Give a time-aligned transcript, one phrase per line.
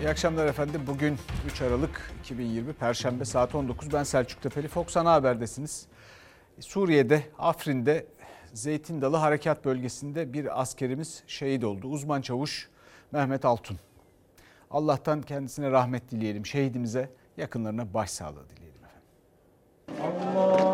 [0.00, 0.82] İyi akşamlar efendim.
[0.86, 3.92] Bugün 3 Aralık 2020 Perşembe saat 19.
[3.92, 4.68] Ben Selçuk Tepeli.
[4.68, 5.86] Fox Ana Haber'desiniz.
[6.60, 8.06] Suriye'de, Afrin'de
[8.52, 11.88] Zeytin Dalı Harekat Bölgesi'nde bir askerimiz şehit oldu.
[11.88, 12.68] Uzman çavuş
[13.12, 13.76] Mehmet Altun.
[14.70, 16.46] Allah'tan kendisine rahmet dileyelim.
[16.46, 20.14] Şehidimize yakınlarına başsağlığı dileyelim efendim.
[20.36, 20.69] Allahu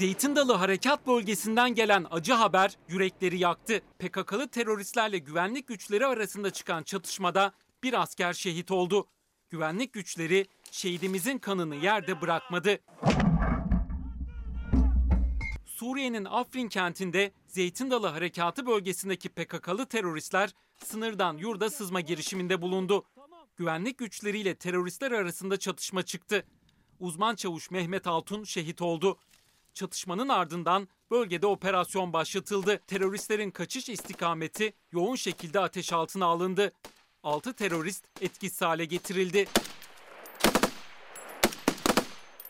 [0.00, 3.80] Zeytin Dalı Harekat Bölgesi'nden gelen acı haber yürekleri yaktı.
[3.98, 7.52] PKK'lı teröristlerle güvenlik güçleri arasında çıkan çatışmada
[7.82, 9.06] bir asker şehit oldu.
[9.50, 12.78] Güvenlik güçleri şehidimizin kanını yerde bırakmadı.
[15.66, 20.54] Suriye'nin Afrin kentinde Zeytin Dalı Harekatı bölgesindeki PKK'lı teröristler
[20.84, 23.04] sınırdan yurda sızma girişiminde bulundu.
[23.56, 26.44] Güvenlik güçleriyle teröristler arasında çatışma çıktı.
[27.00, 29.18] Uzman çavuş Mehmet Altun şehit oldu.
[29.74, 32.80] Çatışmanın ardından bölgede operasyon başlatıldı.
[32.86, 36.72] Teröristlerin kaçış istikameti yoğun şekilde ateş altına alındı.
[37.22, 39.46] 6 terörist etkisiz hale getirildi.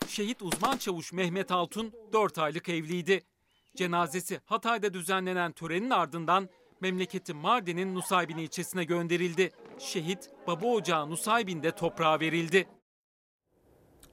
[0.08, 3.22] Şehit uzman çavuş Mehmet Altun 4 aylık evliydi.
[3.76, 6.48] Cenazesi Hatay'da düzenlenen törenin ardından
[6.80, 9.52] memleketi Mardin'in Nusaybin ilçesine gönderildi.
[9.78, 12.68] Şehit baba ocağı Nusaybin'de toprağa verildi.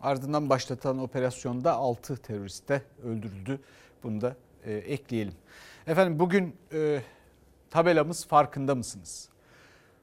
[0.01, 3.59] Ardından başlatılan operasyonda 6 terörist de öldürüldü.
[4.03, 5.33] Bunu da e, ekleyelim.
[5.87, 7.01] Efendim bugün e,
[7.69, 9.29] tabelamız farkında mısınız?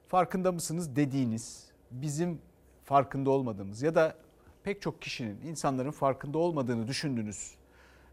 [0.09, 2.39] Farkında mısınız dediğiniz bizim
[2.85, 4.15] farkında olmadığımız ya da
[4.63, 7.55] pek çok kişinin, insanların farkında olmadığını düşündüğünüz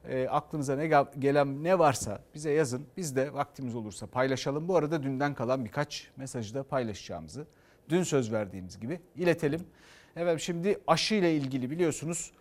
[0.07, 0.87] e, aklınıza ne
[1.19, 2.85] gelen ne varsa bize yazın.
[2.97, 4.67] Biz de vaktimiz olursa paylaşalım.
[4.67, 7.47] Bu arada dünden kalan birkaç mesajı da paylaşacağımızı
[7.89, 9.67] dün söz verdiğimiz gibi iletelim.
[10.15, 12.31] Evet şimdi aşı ile ilgili biliyorsunuz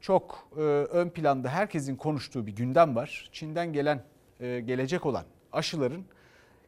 [0.00, 3.28] çok e, ön planda herkesin konuştuğu bir gündem var.
[3.32, 4.04] Çin'den gelen
[4.40, 6.04] e, gelecek olan aşıların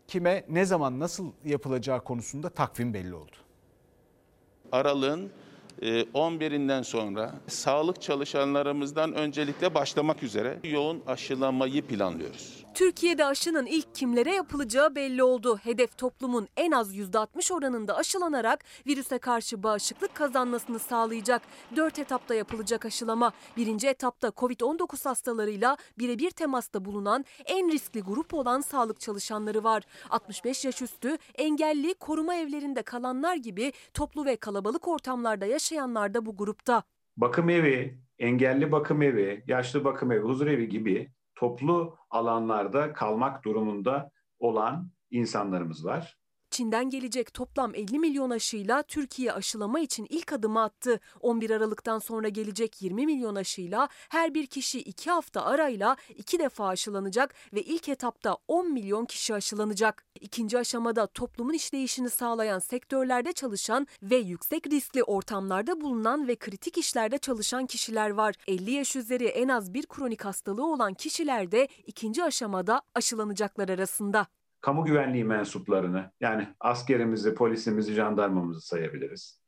[0.06, 3.36] kime ne zaman nasıl yapılacağı konusunda takvim belli oldu.
[4.72, 5.30] Aralığın
[5.82, 12.64] 11'inden e, sonra sağlık çalışanlarımızdan öncelikle başlamak üzere yoğun aşılamayı planlıyoruz.
[12.78, 15.58] Türkiye'de aşının ilk kimlere yapılacağı belli oldu.
[15.62, 21.42] Hedef toplumun en az %60 oranında aşılanarak virüse karşı bağışıklık kazanmasını sağlayacak.
[21.76, 23.32] 4 etapta yapılacak aşılama.
[23.56, 29.82] Birinci etapta COVID-19 hastalarıyla birebir temasta bulunan en riskli grup olan sağlık çalışanları var.
[30.10, 36.36] 65 yaş üstü, engelli, koruma evlerinde kalanlar gibi toplu ve kalabalık ortamlarda yaşayanlar da bu
[36.36, 36.82] grupta.
[37.16, 44.10] Bakım evi, engelli bakım evi, yaşlı bakım evi, huzur evi gibi toplu alanlarda kalmak durumunda
[44.38, 46.17] olan insanlarımız var.
[46.58, 51.00] Çin'den gelecek toplam 50 milyon aşıyla Türkiye aşılama için ilk adımı attı.
[51.20, 56.68] 11 Aralık'tan sonra gelecek 20 milyon aşıyla her bir kişi 2 hafta arayla 2 defa
[56.68, 60.04] aşılanacak ve ilk etapta 10 milyon kişi aşılanacak.
[60.20, 67.18] İkinci aşamada toplumun işleyişini sağlayan sektörlerde çalışan ve yüksek riskli ortamlarda bulunan ve kritik işlerde
[67.18, 68.34] çalışan kişiler var.
[68.48, 74.26] 50 yaş üzeri en az bir kronik hastalığı olan kişiler de ikinci aşamada aşılanacaklar arasında
[74.60, 79.40] kamu güvenliği mensuplarını yani askerimizi, polisimizi, jandarmamızı sayabiliriz.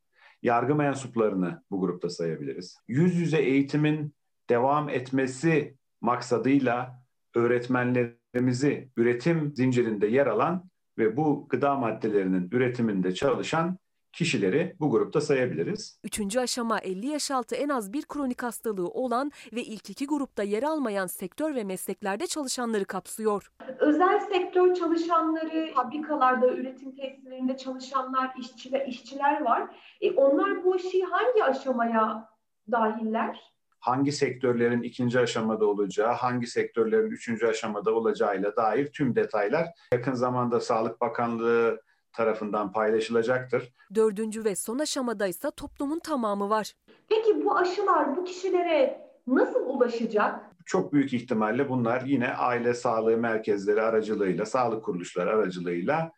[0.43, 2.77] Yargı mensuplarını bu grupta sayabiliriz.
[2.89, 4.15] Yüz yüze eğitimin
[4.51, 7.03] devam etmesi maksadıyla
[7.35, 13.79] öğretmenlerimizi üretim zincirinde yer alan ve bu gıda maddelerinin üretiminde çalışan
[14.13, 16.01] kişileri bu grupta sayabiliriz.
[16.05, 20.43] Üçüncü aşama 50 yaş altı en az bir kronik hastalığı olan ve ilk iki grupta
[20.43, 23.53] yer almayan sektör ve mesleklerde çalışanları kapsıyor.
[23.79, 29.77] Özel sektör çalışanları, fabrikalarda, üretim tesislerinde çalışanlar, işçiler, işçiler var.
[30.01, 32.29] E onlar bu işi hangi aşamaya
[32.73, 33.51] dahiller?
[33.81, 40.61] hangi sektörlerin ikinci aşamada olacağı, hangi sektörlerin üçüncü aşamada olacağıyla dair tüm detaylar yakın zamanda
[40.61, 41.81] Sağlık Bakanlığı
[42.13, 43.73] tarafından paylaşılacaktır.
[43.95, 46.73] Dördüncü ve son aşamada ise toplumun tamamı var.
[47.09, 50.41] Peki bu aşılar bu kişilere nasıl ulaşacak?
[50.67, 56.13] Çok büyük ihtimalle bunlar yine aile sağlığı merkezleri aracılığıyla, sağlık kuruluşları aracılığıyla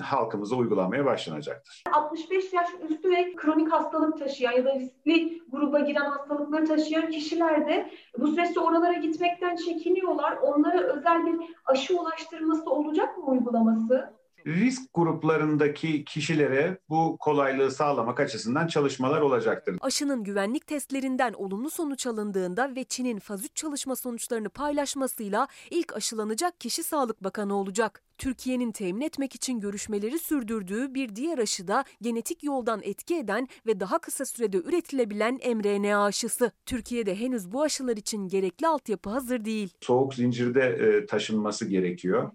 [0.00, 1.84] halkımıza uygulamaya başlanacaktır.
[1.92, 7.68] 65 yaş üstü ve kronik hastalık taşıyan ya da riskli gruba giren hastalıkları taşıyan kişiler
[7.68, 10.36] de bu süreçte oralara gitmekten çekiniyorlar.
[10.36, 14.15] Onlara özel bir aşı ulaştırması olacak mı uygulaması?
[14.46, 19.76] Risk gruplarındaki kişilere bu kolaylığı sağlamak açısından çalışmalar olacaktır.
[19.80, 26.60] Aşının güvenlik testlerinden olumlu sonuç alındığında ve Çin'in faz 3 çalışma sonuçlarını paylaşmasıyla ilk aşılanacak
[26.60, 28.02] kişi Sağlık Bakanı olacak.
[28.18, 33.80] Türkiye'nin temin etmek için görüşmeleri sürdürdüğü bir diğer aşı da genetik yoldan etki eden ve
[33.80, 36.52] daha kısa sürede üretilebilen mRNA aşısı.
[36.66, 39.70] Türkiye'de henüz bu aşılar için gerekli altyapı hazır değil.
[39.80, 42.30] Soğuk zincirde e, taşınması gerekiyor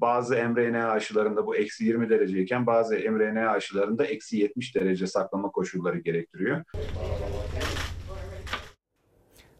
[0.00, 5.98] Bazı mRNA aşılarında bu eksi 20 dereceyken bazı mRNA aşılarında eksi 70 derece saklama koşulları
[5.98, 6.64] gerektiriyor.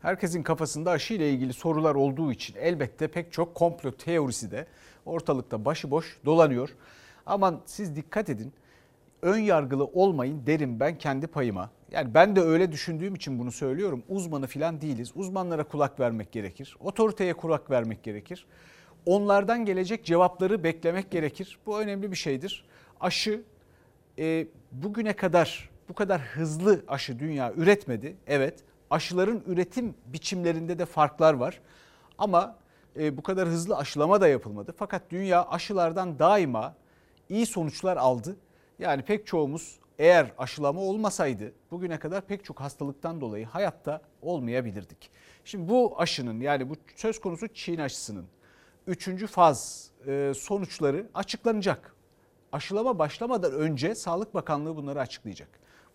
[0.03, 4.67] Herkesin kafasında aşı ile ilgili sorular olduğu için elbette pek çok komplo teorisi de
[5.07, 6.69] ortalıkta başıboş dolanıyor.
[7.27, 8.53] Aman siz dikkat edin.
[9.23, 11.71] Ön yargılı olmayın derim ben kendi payıma.
[11.91, 14.03] Yani ben de öyle düşündüğüm için bunu söylüyorum.
[14.09, 15.13] Uzmanı falan değiliz.
[15.15, 16.77] Uzmanlara kulak vermek gerekir.
[16.81, 18.47] Otoriteye kulak vermek gerekir.
[19.07, 21.59] Onlardan gelecek cevapları beklemek gerekir.
[21.67, 22.65] Bu önemli bir şeydir.
[23.01, 23.43] Aşı
[24.19, 28.17] e, bugüne kadar bu kadar hızlı aşı dünya üretmedi.
[28.27, 28.61] Evet
[28.91, 31.61] aşıların üretim biçimlerinde de farklar var.
[32.19, 32.57] Ama
[32.97, 34.75] e, bu kadar hızlı aşılama da yapılmadı.
[34.77, 36.75] Fakat dünya aşılardan daima
[37.29, 38.37] iyi sonuçlar aldı.
[38.79, 45.11] Yani pek çoğumuz eğer aşılama olmasaydı bugüne kadar pek çok hastalıktan dolayı hayatta olmayabilirdik.
[45.45, 48.27] Şimdi bu aşının yani bu söz konusu Çin aşısının
[48.87, 51.95] üçüncü faz e, sonuçları açıklanacak.
[52.53, 55.49] Aşılama başlamadan önce Sağlık Bakanlığı bunları açıklayacak.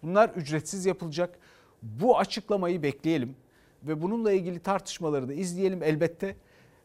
[0.03, 1.39] Bunlar ücretsiz yapılacak.
[1.81, 3.35] Bu açıklamayı bekleyelim
[3.83, 6.35] ve bununla ilgili tartışmaları da izleyelim elbette.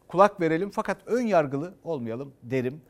[0.08, 2.80] Kulak verelim fakat ön yargılı olmayalım derim.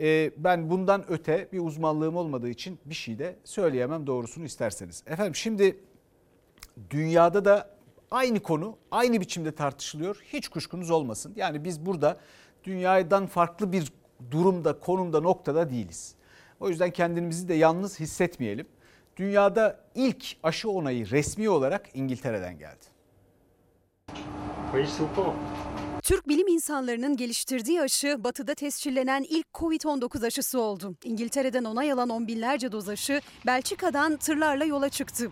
[0.00, 5.02] Ee, ben bundan öte bir uzmanlığım olmadığı için bir şey de söyleyemem doğrusunu isterseniz.
[5.06, 5.80] Efendim şimdi
[6.90, 7.70] dünyada da
[8.10, 10.22] aynı konu aynı biçimde tartışılıyor.
[10.32, 11.32] Hiç kuşkunuz olmasın.
[11.36, 12.18] Yani biz burada
[12.64, 13.92] dünyadan farklı bir
[14.30, 16.14] durumda, konumda, noktada değiliz.
[16.60, 18.66] O yüzden kendimizi de yalnız hissetmeyelim.
[19.16, 22.84] Dünyada ilk aşı onayı resmi olarak İngiltere'den geldi.
[26.02, 30.94] Türk bilim insanlarının geliştirdiği aşı batıda tescillenen ilk Covid-19 aşısı oldu.
[31.04, 35.30] İngiltere'den onay alan on binlerce doz aşı Belçika'dan tırlarla yola çıktı.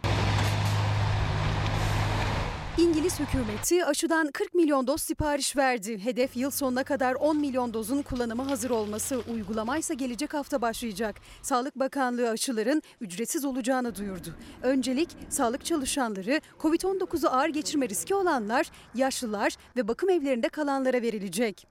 [2.79, 6.05] İngiliz hükümeti aşıdan 40 milyon doz sipariş verdi.
[6.05, 9.21] Hedef yıl sonuna kadar 10 milyon dozun kullanıma hazır olması.
[9.33, 11.17] Uygulama ise gelecek hafta başlayacak.
[11.43, 14.29] Sağlık Bakanlığı aşıların ücretsiz olacağını duyurdu.
[14.63, 21.67] Öncelik sağlık çalışanları, Covid-19'u ağır geçirme riski olanlar, yaşlılar ve bakım evlerinde kalanlara verilecek.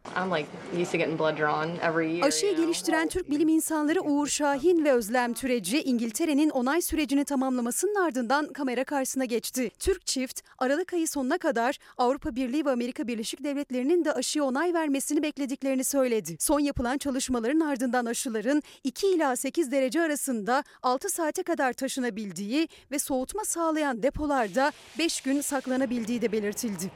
[2.24, 8.54] Aşıyı geliştiren Türk bilim insanları Uğur Şahin ve Özlem Türeci İngiltere'nin onay sürecini tamamlamasının ardından
[8.54, 9.72] kamera karşısına geçti.
[9.80, 14.74] Türk çift Aralık ayı sonuna kadar Avrupa Birliği ve Amerika Birleşik Devletleri'nin de aşıya onay
[14.74, 16.36] vermesini beklediklerini söyledi.
[16.40, 23.00] Son yapılan çalışmaların ardından aşıların 2 ila 8 derece arasında 6 saate kadar taşınabildiği ve
[23.00, 26.92] soğutma sağlayan depolarda 5 gün saklanabildiği de belirtildi.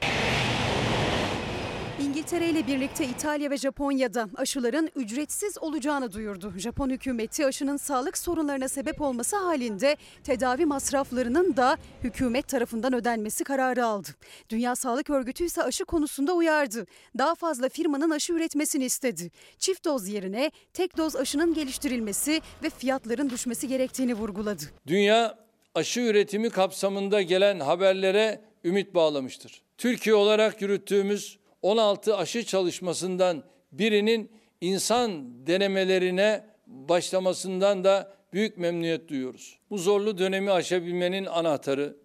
[2.02, 6.52] İngiltere ile birlikte İtalya ve Japonya'da aşıların ücretsiz olacağını duyurdu.
[6.56, 13.86] Japon hükümeti aşının sağlık sorunlarına sebep olması halinde tedavi masraflarının da hükümet tarafından ödenmesi kararı
[13.86, 14.08] aldı.
[14.48, 16.86] Dünya Sağlık Örgütü ise aşı konusunda uyardı.
[17.18, 19.30] Daha fazla firmanın aşı üretmesini istedi.
[19.58, 24.62] Çift doz yerine tek doz aşının geliştirilmesi ve fiyatların düşmesi gerektiğini vurguladı.
[24.86, 25.38] Dünya
[25.74, 29.62] aşı üretimi kapsamında gelen haberlere ümit bağlamıştır.
[29.78, 34.30] Türkiye olarak yürüttüğümüz 16 aşı çalışmasından birinin
[34.60, 39.58] insan denemelerine başlamasından da büyük memnuniyet duyuyoruz.
[39.70, 41.96] Bu zorlu dönemi aşabilmenin anahtarı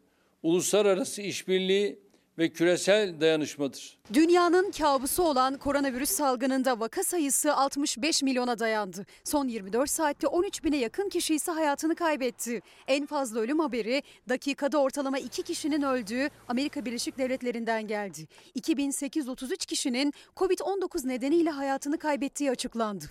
[0.43, 1.99] uluslararası işbirliği
[2.37, 3.97] ve küresel dayanışmadır.
[4.13, 9.05] Dünyanın kabusu olan koronavirüs salgınında vaka sayısı 65 milyona dayandı.
[9.23, 12.61] Son 24 saatte 13 bine yakın kişi ise hayatını kaybetti.
[12.87, 18.27] En fazla ölüm haberi dakikada ortalama 2 kişinin öldüğü Amerika Birleşik Devletleri'nden geldi.
[18.55, 23.05] 2833 kişinin Covid-19 nedeniyle hayatını kaybettiği açıklandı.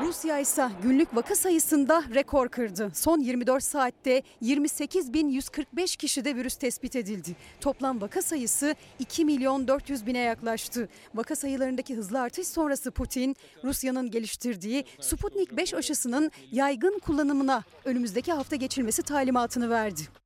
[0.00, 2.90] Rusya ise günlük vaka sayısında rekor kırdı.
[2.94, 7.36] Son 24 saatte 28.145 kişide virüs tespit edildi.
[7.60, 10.88] Toplam vaka sayısı 2 milyon 400 bine yaklaştı.
[11.14, 18.56] Vaka sayılarındaki hızlı artış sonrası Putin, Rusya'nın geliştirdiği Sputnik 5 aşısının yaygın kullanımına önümüzdeki hafta
[18.56, 20.25] geçilmesi talimatını verdi.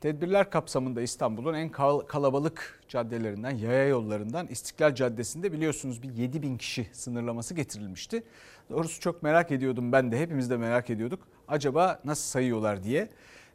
[0.00, 6.58] Tedbirler kapsamında İstanbul'un en kal- kalabalık caddelerinden, yaya yollarından İstiklal Caddesi'nde biliyorsunuz bir 7 bin
[6.58, 8.22] kişi sınırlaması getirilmişti.
[8.70, 11.20] Doğrusu çok merak ediyordum ben de hepimiz de merak ediyorduk.
[11.48, 13.08] Acaba nasıl sayıyorlar diye.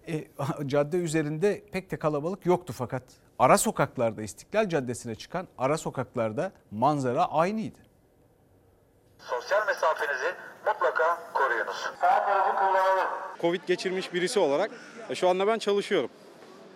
[0.07, 0.23] E,
[0.65, 3.03] cadde üzerinde pek de kalabalık yoktu fakat
[3.39, 7.79] ara sokaklarda İstiklal Caddesi'ne çıkan ara sokaklarda manzara aynıydı.
[9.19, 10.35] Sosyal mesafenizi
[10.65, 11.75] mutlaka koruyunuz.
[12.01, 13.07] Sağ tarafı kullanalım.
[13.41, 14.71] Covid geçirmiş birisi olarak
[15.09, 16.09] e, şu anda ben çalışıyorum.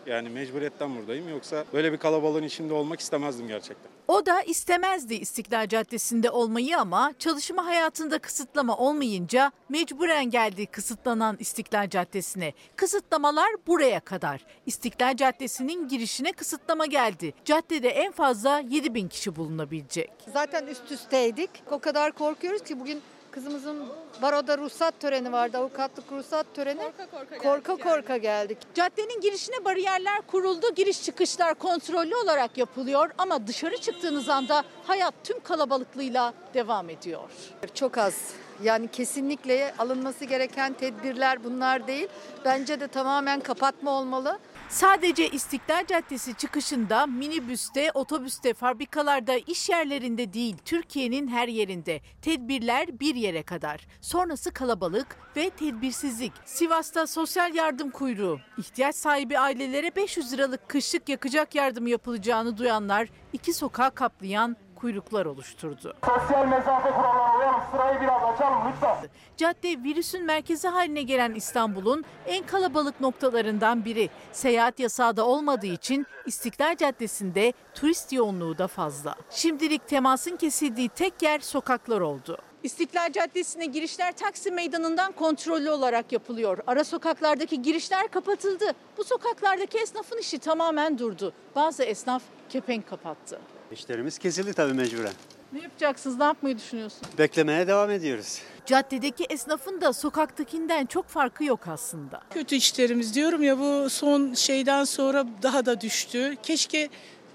[0.08, 1.30] Yani mecburiyetten buradayım.
[1.30, 3.92] Yoksa böyle bir kalabalığın içinde olmak istemezdim gerçekten.
[4.08, 11.90] O da istemezdi İstiklal Caddesi'nde olmayı ama çalışma hayatında kısıtlama olmayınca mecburen geldi kısıtlanan İstiklal
[11.90, 12.54] Caddesi'ne.
[12.76, 14.46] Kısıtlamalar buraya kadar.
[14.66, 17.34] İstiklal Caddesi'nin girişine kısıtlama geldi.
[17.46, 20.12] Caddede en fazla 7 bin kişi bulunabilecek.
[20.34, 21.50] Zaten üst üsteydik.
[21.72, 23.02] O kadar korkuyoruz ki bugün
[23.38, 23.84] kızımızın
[24.22, 25.58] baroda ruhsat töreni vardı.
[25.58, 26.82] Avukatlık ruhsat töreni.
[26.82, 28.58] Korka korka, korka, korka geldik.
[28.74, 30.76] Caddenin girişine bariyerler kuruldu.
[30.76, 37.30] Giriş çıkışlar kontrollü olarak yapılıyor ama dışarı çıktığınız anda hayat tüm kalabalıklığıyla devam ediyor.
[37.74, 38.32] Çok az.
[38.64, 42.08] Yani kesinlikle alınması gereken tedbirler bunlar değil.
[42.46, 44.40] Bence de tamamen kapatma olmalı.
[44.70, 52.02] Sadece İstiklal Caddesi çıkışında minibüste, otobüste, fabrikalarda, iş yerlerinde değil Türkiye'nin her yerinde.
[52.22, 53.88] Tedbirler bir yere kadar.
[54.02, 56.34] Sonrası kalabalık ve tedbirsizlik.
[56.46, 58.40] Sivas'ta sosyal yardım kuyruğu.
[58.58, 65.94] İhtiyaç sahibi ailelere 500 liralık kışlık yakacak yardım yapılacağını duyanlar iki sokağa kaplayan kuyruklar oluşturdu.
[66.06, 67.62] Sosyal mesafe kurallarına uyalım.
[67.72, 68.98] Sırayı biraz açalım lütfen.
[69.38, 74.10] Cadde virüsün merkezi haline gelen İstanbul'un en kalabalık noktalarından biri.
[74.32, 79.16] Seyahat yasağı da olmadığı için İstiklal Caddesi'nde turist yoğunluğu da fazla.
[79.30, 82.38] Şimdilik temasın kesildiği tek yer sokaklar oldu.
[82.64, 86.58] İstiklal Caddesi'ne girişler Taksim Meydanı'ndan kontrollü olarak yapılıyor.
[86.68, 88.66] Ara sokaklardaki girişler kapatıldı.
[88.98, 91.34] Bu sokaklardaki esnafın işi tamamen durdu.
[91.56, 93.40] Bazı esnaf kepenk kapattı.
[93.72, 95.14] İşlerimiz kesildi tabii mecburen.
[95.54, 96.18] Ne yapacaksınız?
[96.18, 97.18] Ne yapmayı düşünüyorsunuz?
[97.18, 98.42] Beklemeye devam ediyoruz.
[98.66, 102.22] Caddedeki esnafın da sokaktakinden çok farkı yok aslında.
[102.30, 106.36] Kötü işlerimiz diyorum ya bu son şeyden sonra daha da düştü.
[106.44, 106.90] Keşke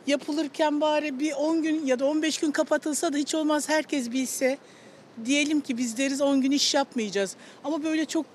[0.07, 4.59] yapılırken bari bir 10 gün ya da 15 gün kapatılsa da hiç olmaz herkes bilse.
[5.25, 7.37] Diyelim ki biz deriz 10 gün iş yapmayacağız.
[7.65, 8.27] Ama böyle çok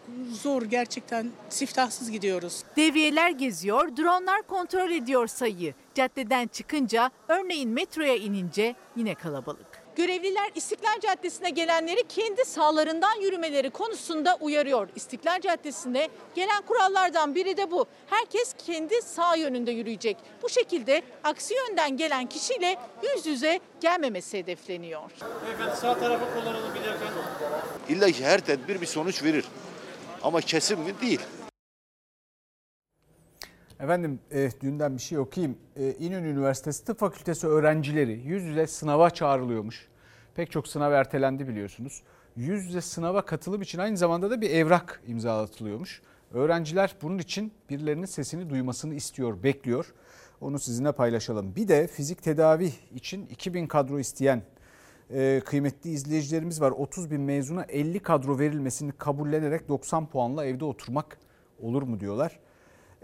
[0.43, 2.63] zor gerçekten siftahsız gidiyoruz.
[2.75, 5.74] Devriyeler geziyor, dronlar kontrol ediyor sayıyı.
[5.96, 9.66] Caddeden çıkınca, örneğin metroya inince yine kalabalık.
[9.97, 14.89] Görevliler İstiklal Caddesi'ne gelenleri kendi sağlarından yürümeleri konusunda uyarıyor.
[14.95, 17.85] İstiklal Caddesi'ne gelen kurallardan biri de bu.
[18.07, 20.17] Herkes kendi sağ yönünde yürüyecek.
[20.43, 25.11] Bu şekilde aksi yönden gelen kişiyle yüz yüze gelmemesi hedefleniyor.
[25.45, 27.05] Beyefendi sağ tarafı kullanalım bir dakika.
[27.89, 29.45] İlla ki her tedbir bir sonuç verir.
[30.23, 30.93] Ama kesin mi?
[31.01, 31.19] Değil.
[33.79, 35.57] Efendim e, dünden bir şey okuyayım.
[35.75, 39.88] E, İnönü Üniversitesi Tıp Fakültesi öğrencileri yüz yüze sınava çağrılıyormuş.
[40.36, 42.03] Pek çok sınav ertelendi biliyorsunuz.
[42.36, 46.01] Yüz yüze sınava katılım için aynı zamanda da bir evrak imzalatılıyormuş.
[46.34, 49.93] Öğrenciler bunun için birilerinin sesini duymasını istiyor, bekliyor.
[50.41, 51.55] Onu sizinle paylaşalım.
[51.55, 54.41] Bir de fizik tedavi için 2000 kadro isteyen
[55.10, 56.72] e, kıymetli izleyicilerimiz var.
[56.72, 61.17] 30 bin mezuna 50 kadro verilmesini kabullenerek 90 puanla evde oturmak
[61.62, 62.39] olur mu diyorlar.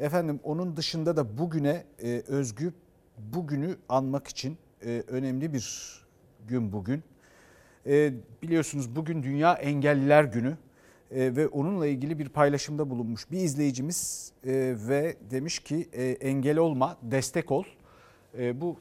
[0.04, 2.74] Efendim onun dışında da bugüne e, özgü
[3.18, 5.98] bugünü anmak için e, önemli bir
[6.48, 7.04] gün bugün.
[7.86, 10.58] E, biliyorsunuz bugün Dünya Engelliler Günü
[11.12, 16.58] e, ve onunla ilgili bir paylaşımda bulunmuş bir izleyicimiz e, ve demiş ki e, engel
[16.58, 17.64] olma, destek ol.
[18.38, 18.80] E, bu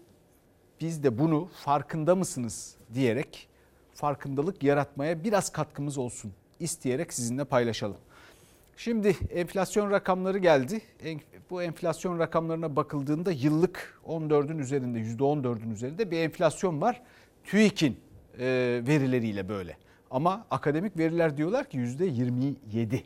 [0.81, 3.49] biz de bunu farkında mısınız diyerek
[3.95, 7.99] farkındalık yaratmaya biraz katkımız olsun isteyerek sizinle paylaşalım.
[8.77, 10.83] Şimdi enflasyon rakamları geldi.
[11.51, 17.03] Bu enflasyon rakamlarına bakıldığında yıllık 14'ün üzerinde %14'ün üzerinde bir enflasyon var.
[17.45, 18.01] TÜİK'in
[18.39, 18.47] e,
[18.87, 19.77] verileriyle böyle.
[20.11, 23.03] Ama akademik veriler diyorlar ki %27.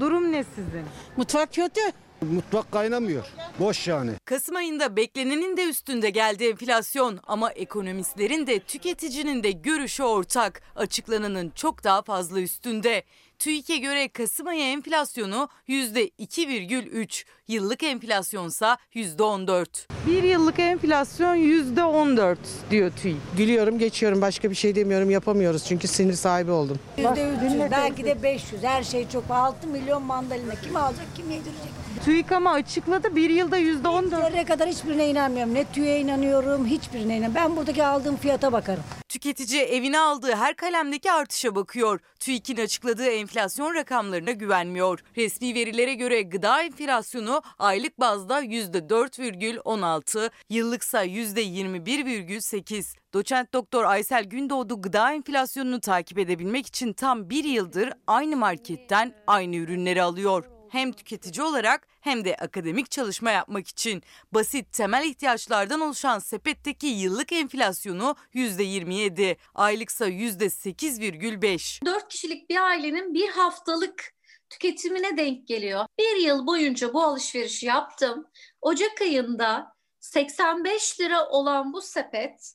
[0.00, 0.84] Durum ne sizin?
[1.16, 1.80] Mutfak kötü.
[2.22, 3.24] Mutfak kaynamıyor.
[3.60, 4.10] Boş yani.
[4.24, 10.62] Kasım ayında beklenenin de üstünde geldi enflasyon ama ekonomistlerin de tüketicinin de görüşü ortak.
[10.76, 13.02] Açıklananın çok daha fazla üstünde.
[13.38, 19.86] TÜİK'e göre Kasım ayı enflasyonu %2,3, yıllık enflasyonsa %14.
[20.06, 22.36] Bir yıllık enflasyon %14
[22.70, 23.16] diyor TÜİK.
[23.36, 26.78] Gülüyorum geçiyorum başka bir şey demiyorum yapamıyoruz çünkü sinir sahibi oldum.
[26.98, 31.79] %300 belki de 500 her şey çok 6 milyon mandalina kim alacak kim yedirecek?
[32.04, 34.08] TÜİK ama açıkladı bir yılda %14.
[34.08, 35.54] Zerre kadar hiçbirine inanmıyorum.
[35.54, 37.34] Ne TÜİK'e inanıyorum hiçbirine inanmıyorum.
[37.34, 38.82] Ben buradaki aldığım fiyata bakarım.
[39.08, 42.00] Tüketici evine aldığı her kalemdeki artışa bakıyor.
[42.20, 45.04] TÜİK'in açıkladığı enflasyon rakamlarına güvenmiyor.
[45.16, 52.96] Resmi verilere göre gıda enflasyonu aylık bazda %4,16, yıllıksa %21,8.
[53.14, 59.56] Doçent Doktor Aysel Gündoğdu gıda enflasyonunu takip edebilmek için tam bir yıldır aynı marketten aynı
[59.56, 66.18] ürünleri alıyor hem tüketici olarak hem de akademik çalışma yapmak için basit temel ihtiyaçlardan oluşan
[66.18, 71.84] sepetteki yıllık enflasyonu %27, aylıksa %8,5.
[71.86, 74.14] 4 kişilik bir ailenin bir haftalık
[74.50, 75.86] tüketimine denk geliyor.
[75.98, 78.26] Bir yıl boyunca bu alışverişi yaptım.
[78.60, 82.54] Ocak ayında 85 lira olan bu sepet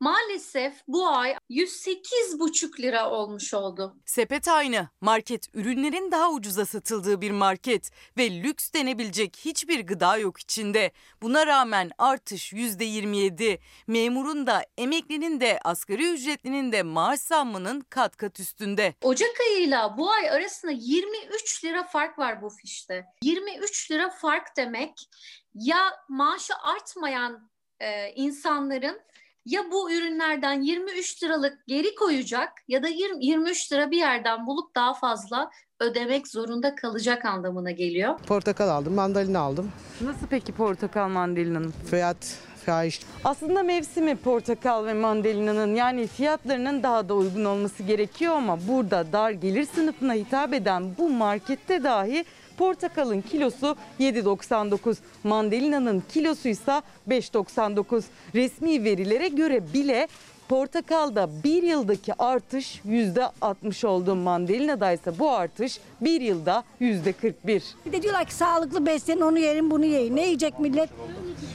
[0.00, 3.96] maalesef bu ay 108,5 lira olmuş oldu.
[4.04, 4.88] Sepet aynı.
[5.00, 10.92] Market ürünlerin daha ucuza satıldığı bir market ve lüks denebilecek hiçbir gıda yok içinde.
[11.22, 13.58] Buna rağmen artış %27.
[13.86, 18.94] Memurun da, emeklinin de, asgari ücretlinin de maaş zammının kat kat üstünde.
[19.02, 23.06] Ocak ayıyla bu ay arasında 23 lira fark var bu fişte.
[23.22, 25.08] 23 lira fark demek
[25.54, 27.50] ya maaşı artmayan
[27.80, 29.00] e, insanların
[29.48, 34.74] ya bu ürünlerden 23 liralık geri koyacak ya da 20, 23 lira bir yerden bulup
[34.74, 35.50] daha fazla
[35.80, 38.18] ödemek zorunda kalacak anlamına geliyor.
[38.18, 39.72] Portakal aldım, mandalina aldım.
[40.00, 41.74] Nasıl peki portakal mandalinanın?
[41.90, 43.00] Fiyat fahiş.
[43.24, 49.30] Aslında mevsimi portakal ve mandalinanın yani fiyatlarının daha da uygun olması gerekiyor ama burada dar
[49.30, 52.24] gelir sınıfına hitap eden bu markette dahi
[52.58, 58.02] portakalın kilosu 7.99, mandalinanın kilosu ise 5.99.
[58.34, 60.08] Resmi verilere göre bile
[60.48, 64.14] portakalda bir yıldaki artış %60 oldu.
[64.14, 67.62] Mandalinada ise bu artış bir yılda %41.
[67.86, 70.16] Bir de diyorlar ki sağlıklı beslenin onu yerin bunu yiyin.
[70.16, 70.90] Ne yiyecek millet?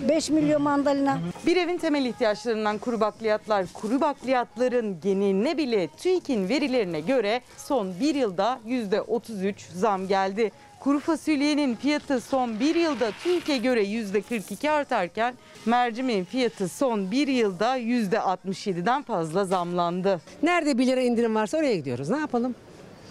[0.09, 1.19] 5 milyon mandalina.
[1.45, 8.15] Bir evin temel ihtiyaçlarından kuru bakliyatlar, kuru bakliyatların geneline bile TÜİK'in verilerine göre son bir
[8.15, 10.51] yılda %33 zam geldi.
[10.83, 15.35] Kuru fasulyenin fiyatı son bir yılda TÜİK'e göre %42 artarken
[15.65, 20.21] mercimeğin fiyatı son bir yılda %67'den fazla zamlandı.
[20.43, 22.09] Nerede 1 lira indirim varsa oraya gidiyoruz.
[22.09, 22.55] Ne yapalım?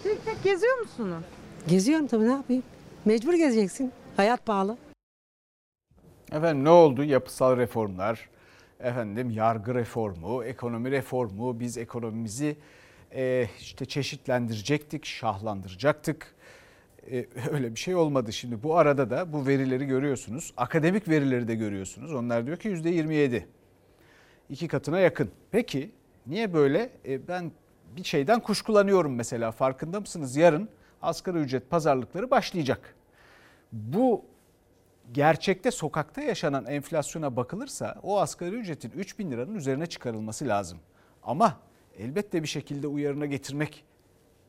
[0.03, 1.23] Tek tek geziyor musunuz?
[1.67, 2.63] Geziyorum tabii ne yapayım?
[3.05, 3.91] Mecbur gezeceksin.
[4.17, 4.77] Hayat pahalı.
[6.31, 7.03] Efendim ne oldu?
[7.03, 8.29] Yapısal reformlar,
[8.79, 11.59] efendim yargı reformu, ekonomi reformu.
[11.59, 12.57] Biz ekonomimizi
[13.15, 16.35] e, işte çeşitlendirecektik, şahlandıracaktık.
[17.11, 18.33] E, öyle bir şey olmadı.
[18.33, 20.53] Şimdi bu arada da bu verileri görüyorsunuz.
[20.57, 22.13] Akademik verileri de görüyorsunuz.
[22.13, 23.43] Onlar diyor ki %27.
[24.49, 25.31] İki katına yakın.
[25.51, 25.91] Peki
[26.27, 26.89] niye böyle?
[27.05, 27.51] E, ben
[27.95, 30.35] bir şeyden kuşkulanıyorum mesela farkında mısınız?
[30.35, 30.69] Yarın
[31.01, 32.95] asgari ücret pazarlıkları başlayacak.
[33.71, 34.25] Bu
[35.11, 40.79] gerçekte sokakta yaşanan enflasyona bakılırsa o asgari ücretin 3 bin liranın üzerine çıkarılması lazım.
[41.23, 41.59] Ama
[41.97, 43.83] elbette bir şekilde uyarına getirmek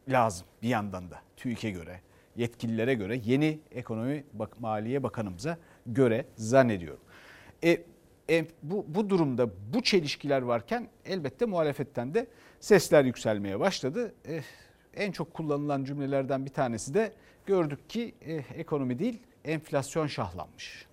[0.09, 2.01] lazım bir yandan da TÜİK'e göre,
[2.37, 7.01] yetkililere göre, yeni ekonomi bak, maliye bakanımıza göre zannediyorum.
[7.65, 7.83] E,
[8.31, 12.27] e, bu, bu durumda bu çelişkiler varken elbette muhalefetten de
[12.61, 14.15] sesler yükselmeye başladı.
[14.29, 14.41] E,
[14.95, 17.13] en çok kullanılan cümlelerden bir tanesi de
[17.47, 20.87] gördük ki e, ekonomi değil enflasyon şahlanmış.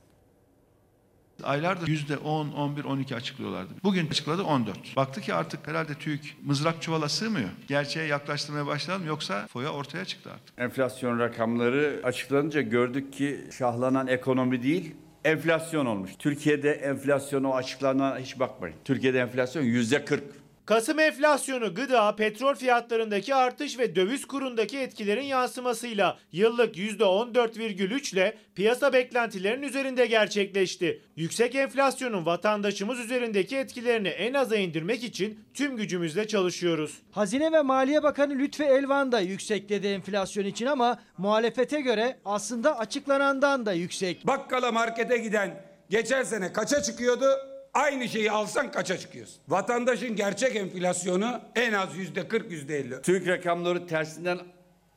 [1.43, 3.73] Aylardır %10, 11, 12 açıklıyorlardı.
[3.83, 4.95] Bugün açıkladı 14.
[4.95, 7.49] Baktı ki artık herhalde TÜİK mızrak çuvala sığmıyor.
[7.67, 10.59] Gerçeğe yaklaştırmaya başlayalım yoksa foya ortaya çıktı artık.
[10.59, 16.11] Enflasyon rakamları açıklanınca gördük ki şahlanan ekonomi değil, enflasyon olmuş.
[16.19, 18.75] Türkiye'de enflasyonu açıklanan hiç bakmayın.
[18.85, 20.23] Türkiye'de enflasyon yüzde 40.
[20.71, 28.93] Kasım enflasyonu gıda, petrol fiyatlarındaki artış ve döviz kurundaki etkilerin yansımasıyla yıllık %14,3 ile piyasa
[28.93, 31.01] beklentilerinin üzerinde gerçekleşti.
[31.15, 37.01] Yüksek enflasyonun vatandaşımız üzerindeki etkilerini en aza indirmek için tüm gücümüzle çalışıyoruz.
[37.11, 42.79] Hazine ve Maliye Bakanı Lütfi Elvan da yüksek dedi enflasyon için ama muhalefete göre aslında
[42.79, 44.27] açıklanandan da yüksek.
[44.27, 47.50] Bakkala markete giden geçen sene kaça çıkıyordu?
[47.73, 49.35] Aynı şeyi alsan kaça çıkıyorsun?
[49.47, 53.01] Vatandaşın gerçek enflasyonu en az yüzde 40 yüzde 50.
[53.01, 54.39] TÜİK rakamları tersinden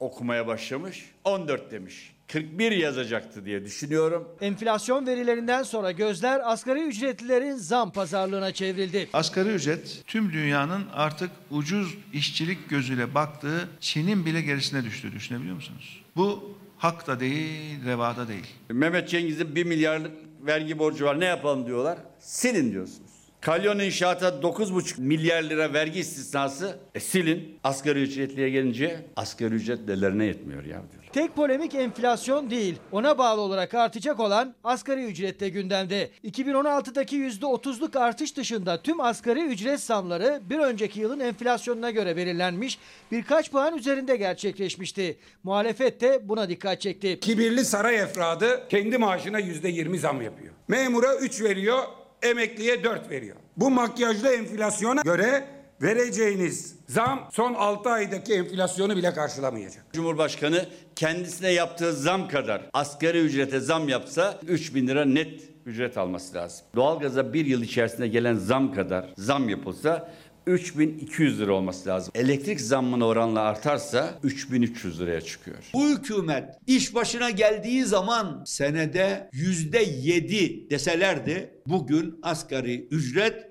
[0.01, 1.11] okumaya başlamış.
[1.25, 2.15] 14 demiş.
[2.29, 4.29] 41 yazacaktı diye düşünüyorum.
[4.41, 9.09] Enflasyon verilerinden sonra gözler asgari ücretlilerin zam pazarlığına çevrildi.
[9.13, 16.03] Asgari ücret tüm dünyanın artık ucuz işçilik gözüyle baktığı Çin'in bile gerisine düştü düşünebiliyor musunuz?
[16.17, 18.47] Bu hak da değil, reva da değil.
[18.69, 20.13] Mehmet Cengiz'in 1 milyarlık
[20.47, 21.99] vergi borcu var ne yapalım diyorlar.
[22.19, 23.04] Silin diyorsunuz.
[23.45, 26.79] Kalyon inşaata 9,5 milyar lira vergi istisnası.
[26.95, 27.59] E silin.
[27.65, 31.05] Asgari ücretliye gelince asgari ücret nelerine yetmiyor ya diyor.
[31.13, 32.77] Tek polemik enflasyon değil.
[32.93, 36.11] Ona bağlı olarak artacak olan asgari ücrette gündemde.
[36.25, 42.79] 2016'daki %30'luk artış dışında tüm asgari ücret zamları bir önceki yılın enflasyonuna göre belirlenmiş
[43.13, 45.19] birkaç puan üzerinde gerçekleşmişti.
[45.43, 47.21] Muhalefet de buna dikkat çekti.
[47.21, 50.55] Kibirli saray efradı kendi maaşına yüzde 20 zam yapıyor.
[50.69, 51.83] Memura 3 veriyor,
[52.25, 53.37] emekliye 4 veriyor.
[53.57, 55.45] Bu makyajlı enflasyona göre
[55.83, 59.85] vereceğiniz zam son 6 aydaki enflasyonu bile karşılamayacak.
[59.93, 66.35] Cumhurbaşkanı kendisine yaptığı zam kadar asgari ücrete zam yapsa 3 bin lira net ücret alması
[66.35, 66.67] lazım.
[66.75, 70.13] Doğalgaza bir yıl içerisinde gelen zam kadar zam yapılsa
[70.47, 72.13] 3200 lira olması lazım.
[72.15, 75.57] Elektrik zammına oranla artarsa 3300 liraya çıkıyor.
[75.75, 83.47] Bu hükümet iş başına geldiği zaman senede yüzde yedi deselerdi bugün asgari ücret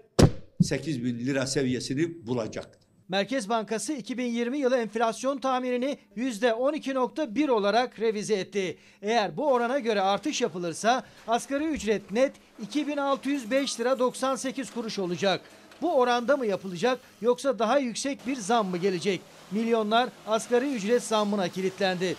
[0.61, 2.79] 8 bin lira seviyesini bulacaktı.
[3.09, 8.77] Merkez Bankası 2020 yılı enflasyon tahminini %12.1 olarak revize etti.
[9.01, 15.41] Eğer bu orana göre artış yapılırsa asgari ücret net 2605 lira 98 kuruş olacak.
[15.83, 19.21] Bu oranda mı yapılacak yoksa daha yüksek bir zam mı gelecek?
[19.51, 22.15] Milyonlar asgari ücret zammına kilitlendi.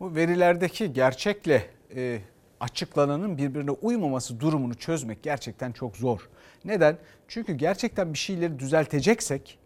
[0.00, 2.20] Bu verilerdeki gerçekle e,
[2.60, 6.28] açıklananın birbirine uymaması durumunu çözmek gerçekten çok zor.
[6.64, 6.98] Neden?
[7.28, 9.58] Çünkü gerçekten bir şeyleri düzelteceksek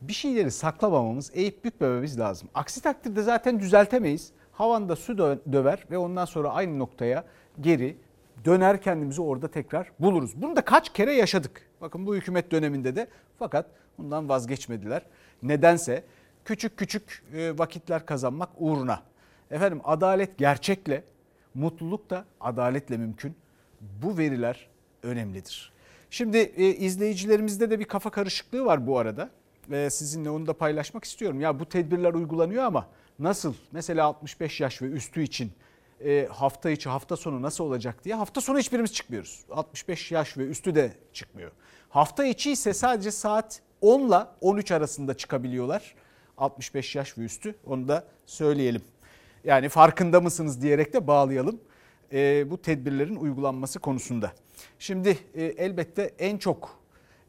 [0.00, 2.48] bir şeyleri saklamamamız, eğip bükmememiz lazım.
[2.54, 4.32] Aksi takdirde zaten düzeltemeyiz.
[4.52, 5.18] Havanda su
[5.52, 7.24] döver ve ondan sonra aynı noktaya
[7.60, 7.96] geri
[8.44, 10.42] döner kendimizi orada tekrar buluruz.
[10.42, 11.68] Bunu da kaç kere yaşadık.
[11.80, 13.06] Bakın bu hükümet döneminde de
[13.38, 13.66] fakat
[13.98, 15.02] bundan vazgeçmediler.
[15.42, 16.04] Nedense
[16.44, 19.02] küçük küçük e, vakitler kazanmak uğruna.
[19.50, 21.04] Efendim adalet gerçekle,
[21.54, 23.34] mutluluk da adaletle mümkün.
[24.02, 24.68] Bu veriler
[25.02, 25.72] önemlidir.
[26.10, 29.30] Şimdi e, izleyicilerimizde de bir kafa karışıklığı var bu arada.
[29.70, 31.40] E, sizinle onu da paylaşmak istiyorum.
[31.40, 33.54] Ya bu tedbirler uygulanıyor ama nasıl?
[33.72, 35.52] Mesela 65 yaş ve üstü için
[36.04, 38.14] e, hafta içi hafta sonu nasıl olacak diye.
[38.14, 39.44] Hafta sonu hiçbirimiz çıkmıyoruz.
[39.50, 41.50] 65 yaş ve üstü de çıkmıyor.
[41.88, 45.94] Hafta içi ise sadece saat 10 ile 13 arasında çıkabiliyorlar.
[46.38, 48.82] 65 yaş ve üstü onu da söyleyelim.
[49.44, 51.60] Yani farkında mısınız diyerek de bağlayalım
[52.12, 54.32] e, bu tedbirlerin uygulanması konusunda.
[54.78, 56.78] Şimdi e, elbette en çok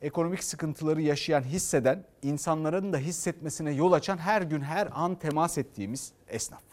[0.01, 6.11] ekonomik sıkıntıları yaşayan, hisseden, insanların da hissetmesine yol açan her gün her an temas ettiğimiz
[6.27, 6.72] esnaf.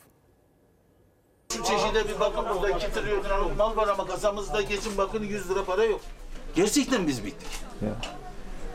[1.52, 5.50] Şu çeşide bir bakın burada 2 trilyon liralık mal var ama kasamızda geçin bakın 100
[5.50, 6.00] lira para yok.
[6.54, 7.48] Gerçekten biz bittik.
[7.82, 7.94] Ya.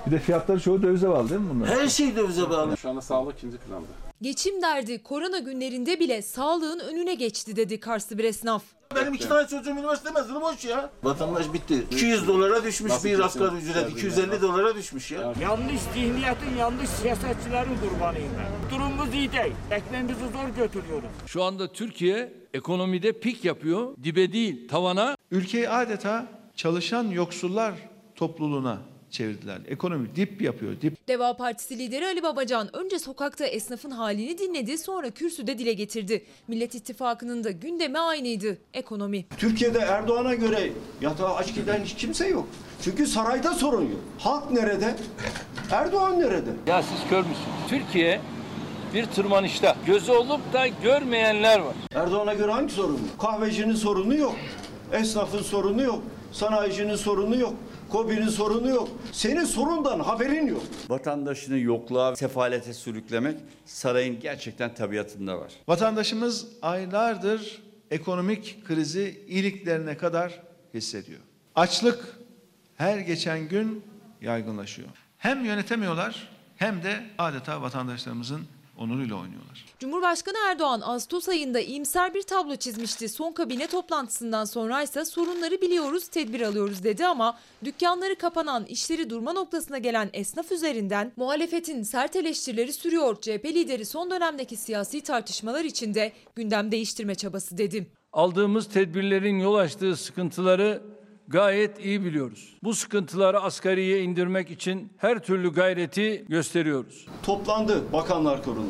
[0.06, 1.70] Bir de fiyatları çoğu dövize bağlı değil mi bunlar?
[1.70, 2.78] Her şey dövize bağlı.
[2.78, 3.86] Şu anda sağlık ikinci planda.
[4.22, 8.64] Geçim derdi korona günlerinde bile sağlığın önüne geçti dedi Karslı bir esnaf.
[8.96, 10.90] Benim iki tane çocuğum üniversite mezunu boş ya.
[11.04, 11.84] Vatandaş bitti.
[11.92, 13.92] 200 dolara düşmüş Nasıl bir asgari ücret.
[13.92, 15.34] 250 dolara düşmüş ya.
[15.42, 18.72] Yanlış zihniyetin, yanlış siyasetçilerin kurbanıyım ben.
[18.72, 19.54] Durumumuz iyi değil.
[19.72, 21.10] Ekmeğimizi zor götürüyoruz.
[21.28, 23.96] Şu anda Türkiye ekonomide pik yapıyor.
[24.04, 25.18] Dibe değil tavana.
[25.32, 26.26] Ülkeyi adeta
[26.56, 27.74] çalışan yoksullar
[28.16, 28.78] topluluğuna
[29.20, 29.58] çevirdiler.
[29.68, 31.08] Ekonomi dip yapıyor, dip.
[31.08, 36.26] Deva Partisi lideri Ali Babacan önce sokakta esnafın halini dinledi sonra kürsüde dile getirdi.
[36.48, 39.26] Millet İttifakı'nın da gündemi aynıydı ekonomi.
[39.38, 40.70] Türkiye'de Erdoğan'a göre
[41.02, 42.48] yatağa aç giden hiç kimse yok.
[42.82, 44.00] Çünkü sarayda sorun yok.
[44.20, 44.96] Halk nerede?
[45.72, 46.50] Erdoğan nerede?
[46.68, 47.48] Ya siz kör müsünüz?
[47.70, 48.22] Türkiye
[48.94, 49.76] bir tırmanışta.
[49.86, 51.76] Gözü olup da görmeyenler var.
[51.96, 53.20] Erdoğan'a göre hangi sorun yok?
[53.22, 54.36] Kahvecinin sorunu yok.
[54.94, 56.02] Esnafın sorunu yok.
[56.32, 57.54] Sanayicinin sorunu yok.
[57.96, 58.90] Kobi'nin sorunu yok.
[59.12, 60.64] Senin sorundan haberin yok.
[60.90, 65.52] Vatandaşını yokluğa, sefalete sürüklemek sarayın gerçekten tabiatında var.
[65.68, 70.42] Vatandaşımız aylardır ekonomik krizi iliklerine kadar
[70.74, 71.20] hissediyor.
[71.56, 72.18] Açlık
[72.78, 73.84] her geçen gün
[74.22, 74.90] yaygınlaşıyor.
[75.18, 78.42] Hem yönetemiyorlar hem de adeta vatandaşlarımızın
[78.78, 79.66] onuruyla oynuyorlar.
[79.80, 83.10] Cumhurbaşkanı Erdoğan Ağustos ayında iyimser bir tablo çizmişti.
[83.10, 89.34] Son kabine toplantısından sonra ise sorunları biliyoruz, tedbir alıyoruz dedi ama dükkanları kapanan, işleri durma
[89.34, 93.22] noktasına gelen esnaf üzerinden muhalefetin sert eleştirileri sürüyor.
[93.22, 97.88] CHP lideri son dönemdeki siyasi tartışmalar içinde gündem değiştirme çabası dedi.
[98.14, 100.82] Aldığımız tedbirlerin yol açtığı sıkıntıları
[101.28, 102.54] gayet iyi biliyoruz.
[102.64, 107.06] Bu sıkıntıları asgariye indirmek için her türlü gayreti gösteriyoruz.
[107.24, 108.70] Toplandı Bakanlar Kurulu.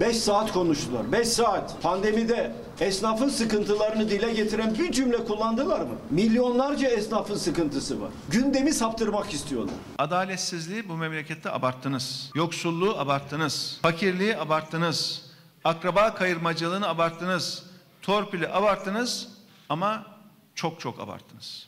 [0.00, 1.12] 5 saat konuştular.
[1.12, 1.82] 5 saat.
[1.82, 5.94] Pandemide esnafın sıkıntılarını dile getiren bir cümle kullandılar mı?
[6.10, 8.10] Milyonlarca esnafın sıkıntısı var.
[8.30, 9.74] Gündemi saptırmak istiyorlar.
[9.98, 12.30] Adaletsizliği bu memlekette abarttınız.
[12.34, 13.78] Yoksulluğu abarttınız.
[13.82, 15.22] Fakirliği abarttınız.
[15.64, 17.64] Akraba kayırmacılığını abarttınız.
[18.02, 19.28] Torpili abarttınız
[19.68, 20.06] ama
[20.54, 21.67] çok çok abarttınız.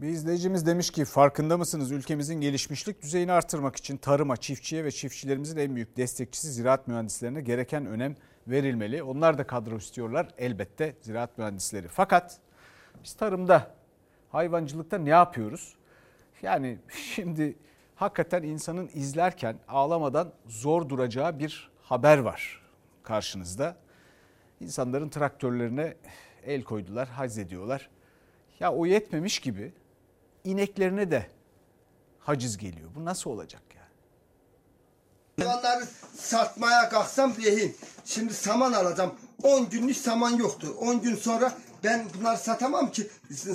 [0.00, 5.56] Bir izleyicimiz demiş ki farkında mısınız ülkemizin gelişmişlik düzeyini artırmak için tarıma, çiftçiye ve çiftçilerimizin
[5.56, 8.16] en büyük destekçisi ziraat mühendislerine gereken önem
[8.48, 9.02] verilmeli.
[9.02, 11.88] Onlar da kadro istiyorlar elbette ziraat mühendisleri.
[11.88, 12.38] Fakat
[13.04, 13.74] biz tarımda,
[14.30, 15.74] hayvancılıkta ne yapıyoruz?
[16.42, 16.78] Yani
[17.14, 17.56] şimdi
[17.94, 22.62] hakikaten insanın izlerken ağlamadan zor duracağı bir haber var
[23.02, 23.76] karşınızda.
[24.60, 25.94] İnsanların traktörlerine
[26.44, 27.90] el koydular, haz ediyorlar.
[28.60, 29.72] Ya o yetmemiş gibi
[30.46, 31.26] ineklerine de
[32.20, 32.90] haciz geliyor.
[32.94, 33.82] Bu nasıl olacak ya?
[35.46, 37.76] Hayvanları satmaya kalksam rehin.
[38.04, 39.14] Şimdi saman alacağım.
[39.42, 40.76] 10 günlük saman yoktu.
[40.80, 41.52] 10 gün sonra
[41.86, 43.06] Ben bunları satamam ki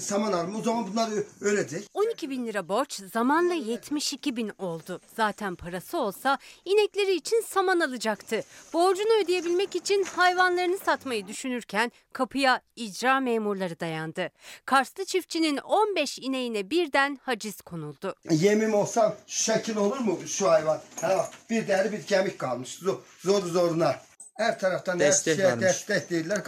[0.02, 0.56] saman alım.
[0.56, 1.10] O zaman bunlar
[1.42, 1.88] ölecek.
[1.94, 5.02] 12 bin lira borç zamanla 72 bin oldu.
[5.16, 8.44] Zaten parası olsa inekleri için saman alacaktı.
[8.74, 14.30] Borcunu ödeyebilmek için hayvanlarını satmayı düşünürken kapıya icra memurları dayandı.
[14.66, 18.16] Karslı çiftçinin 15 ineğine birden haciz konuldu.
[18.30, 20.82] Yemim olsam şu şekil olur mu şu hayvan?
[21.02, 22.76] Ha, bak, bir deri bir kemik kalmış.
[22.76, 23.96] Zor, zor zoruna.
[24.34, 25.64] Her taraftan Destek her şeye varmış.
[25.66, 26.44] destek değiller.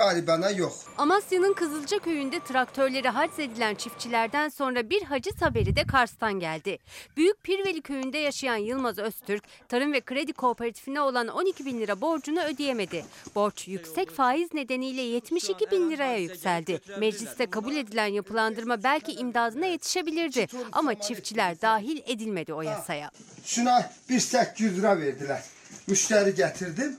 [0.00, 0.72] Ga- Galibana yok.
[0.98, 6.78] Amasya'nın Kızılca köyünde traktörleri haciz edilen çiftçilerden sonra bir haciz haberi de Kars'tan geldi.
[7.16, 12.42] Büyük Pirveli köyünde yaşayan Yılmaz Öztürk, Tarım ve Kredi Kooperatifine olan 12 bin lira borcunu
[12.42, 13.04] ödeyemedi.
[13.34, 16.80] Borç yüksek faiz nedeniyle 72 bin liraya yükseldi.
[16.98, 23.10] Mecliste kabul edilen yapılandırma belki imdadına yetişebilirdi ama çiftçiler dahil edilmedi o yasaya.
[23.44, 25.42] Şuna bir 800 lira verdiler.
[25.86, 26.96] Müşteri getirdim.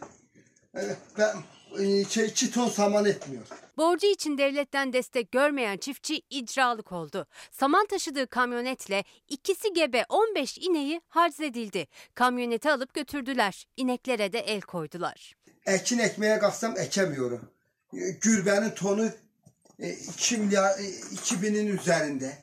[0.76, 0.80] Ee,
[1.18, 1.36] Ben
[2.10, 3.44] şey, iki ton saman etmiyor.
[3.78, 7.28] Borcu için devletten destek görmeyen çiftçi icralık oldu.
[7.52, 11.88] Saman taşıdığı kamyonetle ikisi gebe 15 ineği harc edildi.
[12.16, 13.68] Kamyoneti alıp götürdüler.
[13.78, 15.36] İneklere de el koydular.
[15.66, 17.50] Ekin ekmeye kalksam ekemiyorum.
[17.94, 19.10] E, Gürbenin tonu
[19.80, 20.84] e, 2 milyar, e,
[21.16, 22.38] 2000'in üzerinde.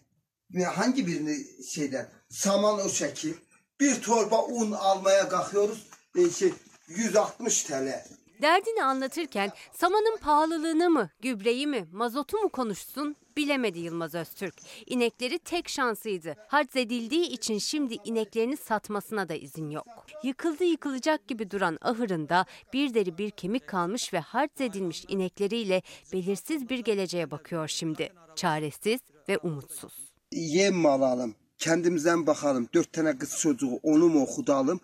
[0.75, 2.09] Hangi birini şeyden?
[2.31, 3.35] Saman o şekil.
[3.81, 5.87] Bir torba un almaya kalkıyoruz.
[6.17, 6.53] E, şey,
[6.89, 8.05] 160 TL.
[8.43, 14.55] Derdini anlatırken samanın pahalılığını mı, gübreyi mi, mazotu mu konuşsun bilemedi Yılmaz Öztürk.
[14.87, 16.35] İnekleri tek şansıydı.
[16.49, 19.87] Harc edildiği için şimdi ineklerini satmasına da izin yok.
[20.23, 26.69] Yıkıldı yıkılacak gibi duran ahırında bir deri bir kemik kalmış ve harc edilmiş inekleriyle belirsiz
[26.69, 28.13] bir geleceğe bakıyor şimdi.
[28.37, 29.93] Çaresiz ve umutsuz.
[30.33, 31.35] Yem mi alalım?
[31.59, 32.69] Kendimizden bakalım.
[32.75, 34.81] Dört tane kız çocuğu onu mu okudalım?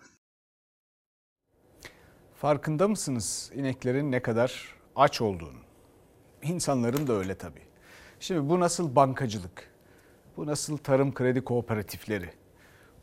[2.35, 5.59] Farkında mısınız ineklerin ne kadar aç olduğunu?
[6.43, 7.61] İnsanların da öyle tabii.
[8.19, 9.71] Şimdi bu nasıl bankacılık?
[10.37, 12.29] Bu nasıl tarım kredi kooperatifleri?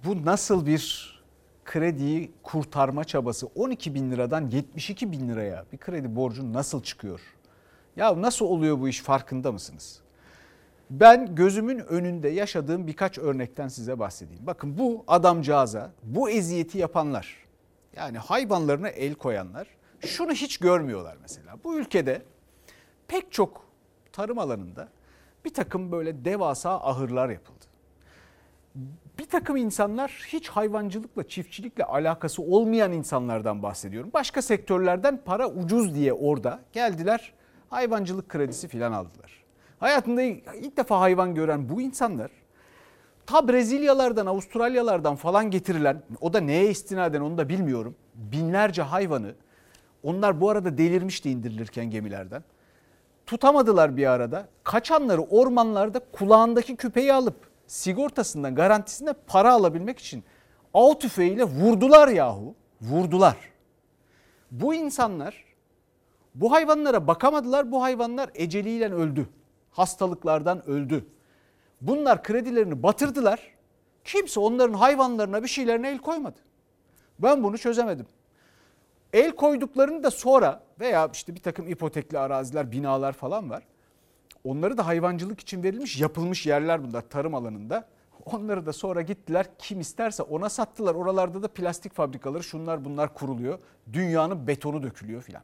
[0.04, 1.12] Bu nasıl bir
[1.64, 3.46] krediyi kurtarma çabası?
[3.46, 7.20] 12 bin liradan 72 bin liraya bir kredi borcu nasıl çıkıyor?
[7.96, 10.00] Ya nasıl oluyor bu iş farkında mısınız?
[10.90, 14.46] Ben gözümün önünde yaşadığım birkaç örnekten size bahsedeyim.
[14.46, 17.41] Bakın bu adamcağıza bu eziyeti yapanlar
[17.96, 19.68] yani hayvanlarına el koyanlar
[20.00, 21.56] şunu hiç görmüyorlar mesela.
[21.64, 22.22] Bu ülkede
[23.08, 23.64] pek çok
[24.12, 24.88] tarım alanında
[25.44, 27.64] bir takım böyle devasa ahırlar yapıldı.
[29.18, 34.10] Bir takım insanlar hiç hayvancılıkla, çiftçilikle alakası olmayan insanlardan bahsediyorum.
[34.14, 37.32] Başka sektörlerden para ucuz diye orada geldiler
[37.70, 39.42] hayvancılık kredisi filan aldılar.
[39.78, 42.30] Hayatında ilk defa hayvan gören bu insanlar
[43.26, 47.94] ta Brezilyalardan, Avustralyalardan falan getirilen o da neye istinaden onu da bilmiyorum.
[48.14, 49.34] Binlerce hayvanı
[50.02, 52.44] onlar bu arada delirmişti indirilirken gemilerden.
[53.26, 54.48] Tutamadılar bir arada.
[54.64, 60.24] Kaçanları ormanlarda kulağındaki küpeyi alıp sigortasından garantisinde para alabilmek için
[60.74, 62.54] av tüfeğiyle vurdular yahu.
[62.82, 63.36] Vurdular.
[64.50, 65.44] Bu insanlar
[66.34, 67.72] bu hayvanlara bakamadılar.
[67.72, 69.28] Bu hayvanlar eceliyle öldü.
[69.70, 71.06] Hastalıklardan öldü.
[71.82, 73.40] Bunlar kredilerini batırdılar.
[74.04, 76.38] Kimse onların hayvanlarına bir şeylerine el koymadı.
[77.18, 78.06] Ben bunu çözemedim.
[79.12, 83.62] El koyduklarını da sonra veya işte bir takım ipotekli araziler, binalar falan var.
[84.44, 87.88] Onları da hayvancılık için verilmiş, yapılmış yerler bunlar tarım alanında.
[88.24, 90.94] Onları da sonra gittiler kim isterse ona sattılar.
[90.94, 93.58] Oralarda da plastik fabrikaları şunlar bunlar kuruluyor.
[93.92, 95.42] Dünyanın betonu dökülüyor filan.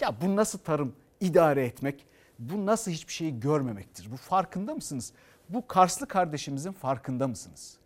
[0.00, 2.06] Ya bu nasıl tarım idare etmek?
[2.38, 4.12] Bu nasıl hiçbir şeyi görmemektir?
[4.12, 5.12] Bu farkında mısınız?
[5.48, 7.78] Bu Karslı kardeşimizin farkında mısınız?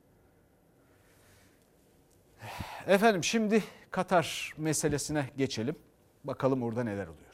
[2.87, 5.77] Efendim şimdi Katar meselesine geçelim.
[6.25, 7.28] Bakalım orada neler oluyor.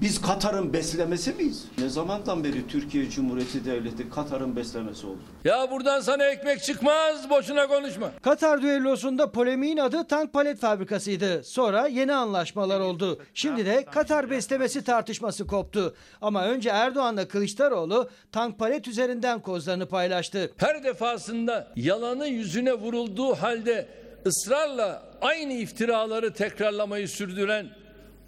[0.00, 1.64] Biz Katar'ın beslemesi miyiz?
[1.78, 5.18] Ne zamandan beri Türkiye Cumhuriyeti Devleti Katar'ın beslemesi oldu?
[5.44, 8.10] Ya buradan sana ekmek çıkmaz boşuna konuşma.
[8.22, 11.44] Katar düellosunda polemiğin adı tank palet fabrikasıydı.
[11.44, 13.22] Sonra yeni anlaşmalar oldu.
[13.34, 15.94] Şimdi de Katar beslemesi tartışması koptu.
[16.20, 20.52] Ama önce Erdoğan'la Kılıçdaroğlu tank palet üzerinden kozlarını paylaştı.
[20.56, 23.88] Her defasında yalanı yüzüne vurulduğu halde
[24.26, 27.66] ısrarla aynı iftiraları tekrarlamayı sürdüren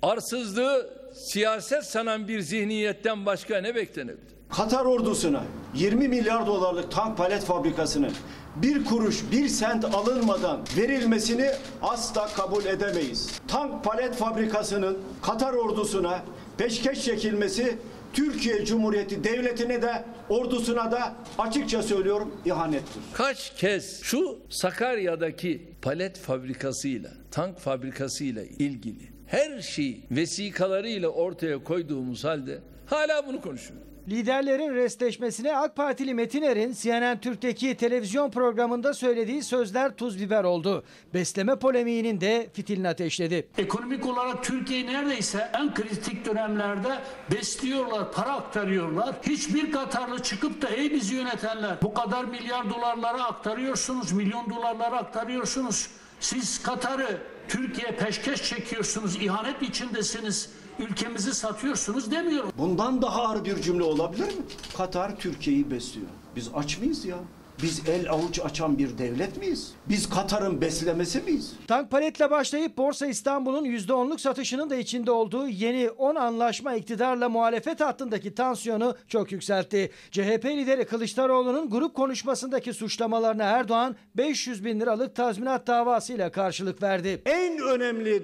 [0.03, 4.31] arsızlığı siyaset sanan bir zihniyetten başka ne beklenebilir?
[4.51, 8.13] Katar ordusuna 20 milyar dolarlık tank palet fabrikasının
[8.57, 11.51] bir kuruş bir sent alınmadan verilmesini
[11.83, 13.41] asla kabul edemeyiz.
[13.49, 16.23] Tank palet fabrikasının Katar ordusuna
[16.59, 17.79] peşkeş çekilmesi
[18.13, 23.03] Türkiye Cumhuriyeti Devleti'ne de ordusuna da açıkça söylüyorum ihanettir.
[23.15, 32.59] Kaç kez şu Sakarya'daki palet fabrikasıyla, tank fabrikasıyla ilgili her şeyi vesikalarıyla ortaya koyduğumuz halde
[32.87, 33.91] hala bunu konuşuyoruz.
[34.09, 40.85] Liderlerin restleşmesine AK Partili Metin Er'in CNN Türk'teki televizyon programında söylediği sözler tuz biber oldu.
[41.15, 43.49] Besleme polemiğinin de fitilini ateşledi.
[43.59, 46.99] Ekonomik olarak Türkiye neredeyse en kritik dönemlerde
[47.33, 49.15] besliyorlar, para aktarıyorlar.
[49.23, 55.91] Hiçbir Katarlı çıkıp da ey bizi yönetenler bu kadar milyar dolarlara aktarıyorsunuz, milyon dolarlara aktarıyorsunuz.
[56.21, 62.53] Siz Katar'ı Türkiye peşkeş çekiyorsunuz, ihanet içindesiniz, ülkemizi satıyorsunuz demiyorum.
[62.59, 64.43] Bundan daha ağır bir cümle olabilir mi?
[64.77, 66.07] Katar Türkiye'yi besliyor.
[66.37, 67.17] Biz aç mıyız ya?
[67.63, 69.73] Biz el avuç açan bir devlet miyiz?
[69.89, 71.53] Biz Katar'ın beslemesi miyiz?
[71.67, 77.81] Tank paletle başlayıp Borsa İstanbul'un %10'luk satışının da içinde olduğu yeni 10 anlaşma iktidarla muhalefet
[77.81, 79.91] hattındaki tansiyonu çok yükseltti.
[80.11, 87.23] CHP lideri Kılıçdaroğlu'nun grup konuşmasındaki suçlamalarına Erdoğan 500 bin liralık tazminat davasıyla karşılık verdi.
[87.27, 88.23] En önemli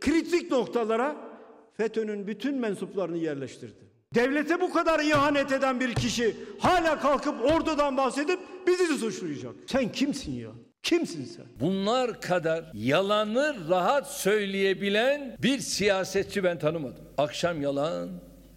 [0.00, 1.16] kritik noktalara
[1.76, 3.85] FETÖ'nün bütün mensuplarını yerleştirdi.
[4.14, 9.54] Devlete bu kadar ihanet eden bir kişi hala kalkıp ordudan bahsedip bizi suçlayacak.
[9.66, 10.50] Sen kimsin ya?
[10.82, 11.44] Kimsin sen?
[11.60, 17.04] Bunlar kadar yalanı rahat söyleyebilen bir siyasetçi ben tanımadım.
[17.18, 18.08] Akşam yalan,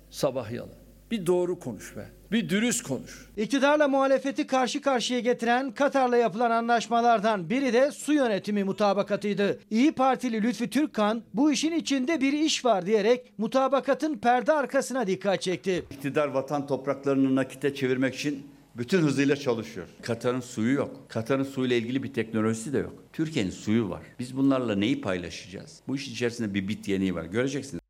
[0.09, 0.75] sabah yalan.
[1.11, 2.09] Bir doğru konuş be.
[2.31, 3.25] Bir dürüst konuş.
[3.37, 9.59] İktidarla muhalefeti karşı karşıya getiren Katar'la yapılan anlaşmalardan biri de su yönetimi mutabakatıydı.
[9.69, 15.41] İyi Partili Lütfi Türkkan bu işin içinde bir iş var diyerek mutabakatın perde arkasına dikkat
[15.41, 15.85] çekti.
[15.91, 19.87] İktidar vatan topraklarını nakite çevirmek için bütün hızıyla çalışıyor.
[20.01, 21.05] Katar'ın suyu yok.
[21.07, 22.93] Katar'ın suyla ilgili bir teknolojisi de yok.
[23.13, 24.01] Türkiye'nin suyu var.
[24.19, 25.79] Biz bunlarla neyi paylaşacağız?
[25.87, 27.25] Bu iş içerisinde bir bit yeniği var.
[27.25, 27.88] Göreceksiniz.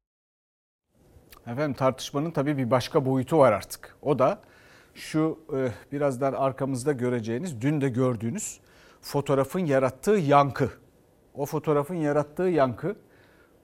[1.51, 3.95] Efendim tartışmanın tabii bir başka boyutu var artık.
[4.01, 4.41] O da
[4.95, 8.59] şu e, birazdan arkamızda göreceğiniz, dün de gördüğünüz
[9.01, 10.69] fotoğrafın yarattığı yankı.
[11.33, 12.95] O fotoğrafın yarattığı yankı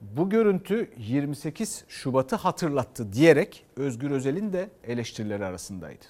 [0.00, 6.04] bu görüntü 28 Şubat'ı hatırlattı diyerek Özgür Özel'in de eleştirileri arasındaydı.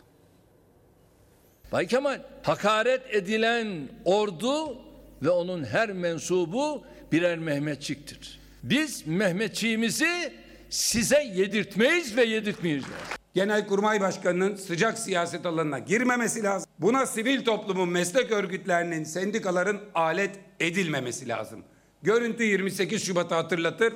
[1.73, 4.79] Bay Kemal hakaret edilen ordu
[5.23, 8.41] ve onun her mensubu birer Mehmetçiktir.
[8.63, 10.33] Biz Mehmetçiğimizi
[10.71, 12.97] size yedirtmeyiz ve yedirtmeyeceğiz.
[13.35, 16.71] Genelkurmay Başkanı'nın sıcak siyaset alanına girmemesi lazım.
[16.79, 21.65] Buna sivil toplumun meslek örgütlerinin, sendikaların alet edilmemesi lazım.
[22.03, 23.95] Görüntü 28 Şubat'ı hatırlatır.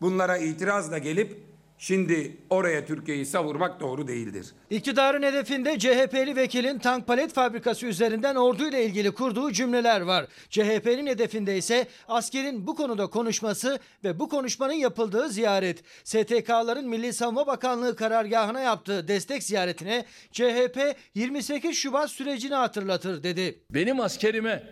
[0.00, 1.36] Bunlara itirazla gelip
[1.84, 4.46] şimdi oraya Türkiye'yi savurmak doğru değildir.
[4.70, 10.26] İktidarın hedefinde CHP'li vekilin tank palet fabrikası üzerinden orduyla ilgili kurduğu cümleler var.
[10.50, 15.82] CHP'nin hedefinde ise askerin bu konuda konuşması ve bu konuşmanın yapıldığı ziyaret.
[16.04, 23.58] STK'ların Milli Savunma Bakanlığı karargahına yaptığı destek ziyaretine CHP 28 Şubat sürecini hatırlatır dedi.
[23.70, 24.62] Benim askerime,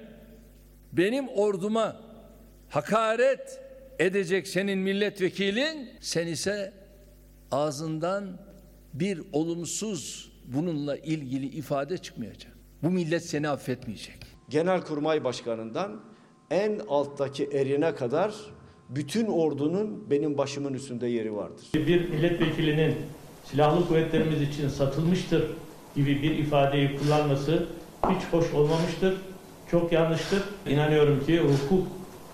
[0.92, 2.00] benim orduma
[2.68, 3.60] hakaret
[3.98, 6.81] edecek senin milletvekilin, sen ise
[7.52, 8.24] ağzından
[8.94, 12.52] bir olumsuz bununla ilgili ifade çıkmayacak.
[12.82, 14.18] Bu millet seni affetmeyecek.
[14.48, 16.00] Genelkurmay Başkanı'ndan
[16.50, 18.34] en alttaki erine kadar
[18.88, 21.66] bütün ordunun benim başımın üstünde yeri vardır.
[21.74, 22.94] Bir milletvekilinin
[23.44, 25.44] silahlı kuvvetlerimiz için satılmıştır
[25.96, 27.66] gibi bir ifadeyi kullanması
[28.10, 29.16] hiç hoş olmamıştır.
[29.70, 30.42] Çok yanlıştır.
[30.68, 31.86] İnanıyorum ki hukuk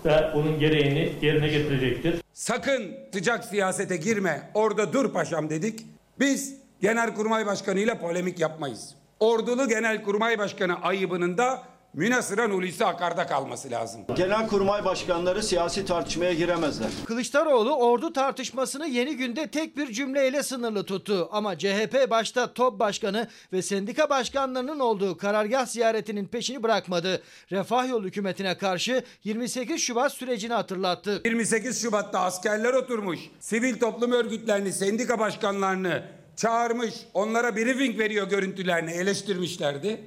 [0.03, 2.15] da bunun gereğini yerine getirecektir.
[2.39, 5.85] Sakın sıcak siyasete girme, orada dur paşam dedik.
[6.19, 8.95] Biz Genelkurmay Başkanı ile polemik yapmayız.
[9.19, 14.01] Ordulu Genelkurmay Başkanı ayıbının da münasıran Hulusi Akar'da kalması lazım.
[14.15, 16.87] Genelkurmay başkanları siyasi tartışmaya giremezler.
[17.05, 21.29] Kılıçdaroğlu ordu tartışmasını yeni günde tek bir cümleyle sınırlı tuttu.
[21.31, 27.21] Ama CHP başta TOP Başkanı ve sendika başkanlarının olduğu karargah ziyaretinin peşini bırakmadı.
[27.51, 31.21] Refah Yolu hükümetine karşı 28 Şubat sürecini hatırlattı.
[31.25, 36.03] 28 Şubat'ta askerler oturmuş, sivil toplum örgütlerini, sendika başkanlarını
[36.35, 40.01] çağırmış, onlara briefing veriyor görüntülerini eleştirmişlerdi.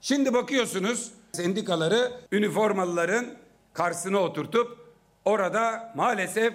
[0.00, 3.26] Şimdi bakıyorsunuz sendikaları üniformalıların
[3.72, 4.78] karşısına oturtup
[5.24, 6.54] orada maalesef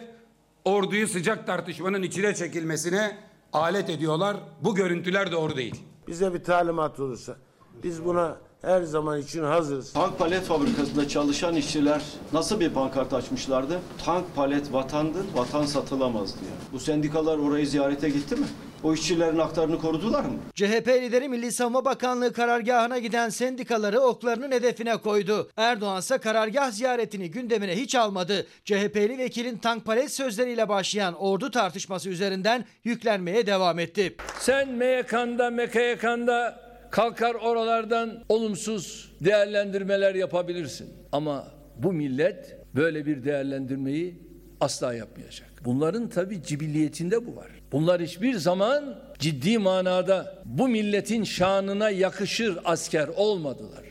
[0.65, 3.17] orduyu sıcak tartışmanın içine çekilmesine
[3.53, 4.38] alet ediyorlar.
[4.62, 5.83] Bu görüntüler doğru değil.
[6.07, 7.36] Bize bir talimat olursa
[7.83, 9.93] biz buna her zaman için hazırız.
[9.93, 12.01] Tank palet fabrikasında çalışan işçiler
[12.33, 13.79] nasıl bir pankart açmışlardı?
[14.05, 16.51] Tank palet vatandır, vatan satılamaz diye.
[16.73, 18.45] Bu sendikalar orayı ziyarete gitti mi?
[18.84, 20.39] O işçilerin haklarını korudular mı?
[20.56, 25.50] CHP lideri Milli Savunma Bakanlığı karargahına giden sendikaları oklarının hedefine koydu.
[25.58, 28.48] Erdoğan ise karargah ziyaretini gündemine hiç almadı.
[28.66, 34.16] CHP'li vekilin tank palet sözleriyle başlayan ordu tartışması üzerinden yüklenmeye devam etti.
[34.39, 36.60] Sen MYK'nda, MKYK'nda
[36.91, 40.89] kalkar oralardan olumsuz değerlendirmeler yapabilirsin.
[41.12, 41.47] Ama
[41.78, 44.24] bu millet böyle bir değerlendirmeyi
[44.64, 45.49] Asla yapmayacak.
[45.66, 47.47] Bunların tabi cibilliyetinde bu var.
[47.74, 53.84] Bunlar hiçbir zaman ciddi manada bu milletin şanına yakışır asker olmadılar.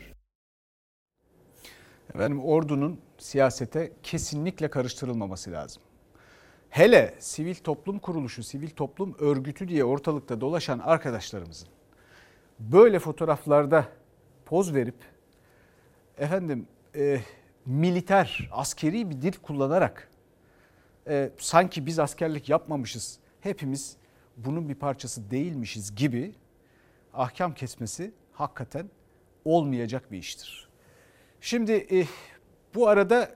[2.15, 5.83] Efendim ordunun siyasete kesinlikle karıştırılmaması lazım.
[6.69, 11.67] Hele sivil toplum kuruluşu, sivil toplum örgütü diye ortalıkta dolaşan arkadaşlarımızın
[12.59, 13.85] böyle fotoğraflarda
[14.45, 14.97] poz verip
[16.17, 17.19] efendim e,
[17.65, 20.09] militer, askeri bir dil kullanarak
[21.07, 23.97] e, sanki biz askerlik yapmamışız, hepimiz
[24.37, 26.33] bunun bir parçası değilmişiz gibi
[27.13, 28.89] ahkam kesmesi hakikaten
[29.45, 30.69] olmayacak bir iştir.
[31.41, 32.07] Şimdi e,
[32.75, 33.31] bu arada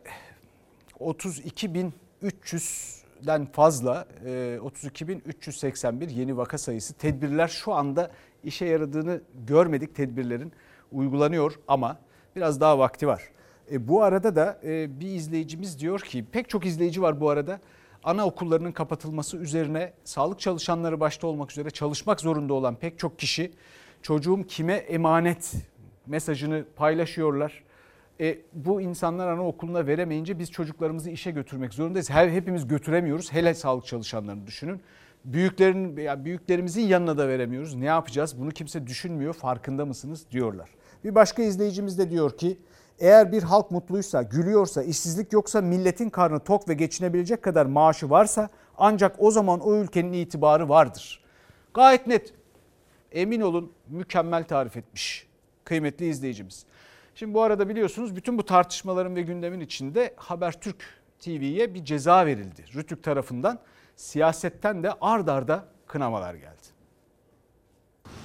[1.00, 8.12] 32.300'den fazla e, 32.381 yeni vaka sayısı tedbirler şu anda
[8.44, 10.52] işe yaradığını görmedik tedbirlerin
[10.92, 12.00] uygulanıyor ama
[12.36, 13.24] biraz daha vakti var.
[13.72, 17.60] E, bu arada da e, bir izleyicimiz diyor ki pek çok izleyici var bu arada
[18.04, 23.52] anaokullarının kapatılması üzerine sağlık çalışanları başta olmak üzere çalışmak zorunda olan pek çok kişi
[24.02, 25.54] çocuğum kime emanet
[26.08, 27.64] mesajını paylaşıyorlar.
[28.20, 32.10] E, bu insanlar anaokuluna veremeyince biz çocuklarımızı işe götürmek zorundayız.
[32.10, 33.34] Her hepimiz götüremiyoruz.
[33.34, 34.82] Hele sağlık çalışanlarını düşünün.
[35.26, 37.76] Büyüklerin ya büyüklerimizin yanına da veremiyoruz.
[37.76, 38.40] Ne yapacağız?
[38.40, 39.34] Bunu kimse düşünmüyor.
[39.34, 40.70] Farkında mısınız diyorlar.
[41.04, 42.58] Bir başka izleyicimiz de diyor ki
[43.00, 48.50] eğer bir halk mutluysa, gülüyorsa, işsizlik yoksa, milletin karnı tok ve geçinebilecek kadar maaşı varsa
[48.78, 51.24] ancak o zaman o ülkenin itibarı vardır.
[51.74, 52.34] Gayet net.
[53.12, 55.28] Emin olun mükemmel tarif etmiş
[55.64, 56.66] kıymetli izleyicimiz.
[57.16, 60.84] Şimdi bu arada biliyorsunuz bütün bu tartışmaların ve gündemin içinde Habertürk
[61.20, 62.66] TV'ye bir ceza verildi.
[62.76, 63.60] Rütük tarafından
[63.96, 66.77] siyasetten de ard arda kınamalar geldi.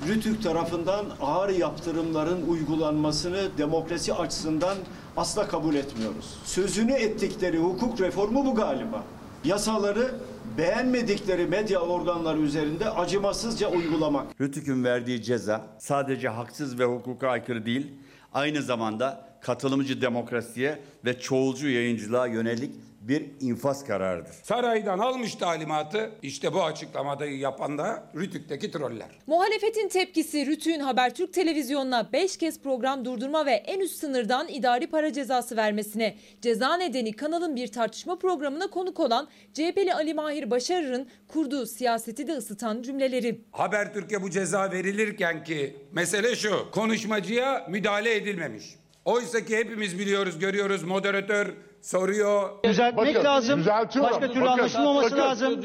[0.08, 4.76] Rütük tarafından ağır yaptırımların uygulanmasını demokrasi açısından
[5.16, 6.38] asla kabul etmiyoruz.
[6.44, 9.04] Sözünü ettikleri hukuk reformu bu galiba.
[9.44, 10.14] Yasaları
[10.58, 14.26] beğenmedikleri medya organları üzerinde acımasızca uygulamak.
[14.40, 17.92] Rütük'ün verdiği ceza sadece haksız ve hukuka aykırı değil,
[18.32, 22.74] aynı zamanda katılımcı demokrasiye ve çoğulcu yayıncılığa yönelik
[23.08, 24.32] bir infaz kararıdır.
[24.42, 29.08] Saraydan almış talimatı işte bu açıklamada yapan da Rütük'teki troller.
[29.26, 35.12] Muhalefetin tepkisi Rütük'ün Habertürk televizyonuna 5 kez program durdurma ve en üst sınırdan idari para
[35.12, 36.16] cezası vermesine.
[36.42, 42.32] Ceza nedeni kanalın bir tartışma programına konuk olan CHP'li Ali Mahir Başarır'ın kurduğu siyaseti de
[42.32, 43.40] ısıtan cümleleri.
[43.52, 48.64] Habertürk'e bu ceza verilirken ki mesele şu konuşmacıya müdahale edilmemiş.
[49.04, 51.46] Oysa ki hepimiz biliyoruz, görüyoruz moderatör
[51.82, 52.50] soruyor.
[52.64, 53.64] Düzeltmek lazım.
[54.02, 55.60] Başka türlü anlaşılmaması lazım.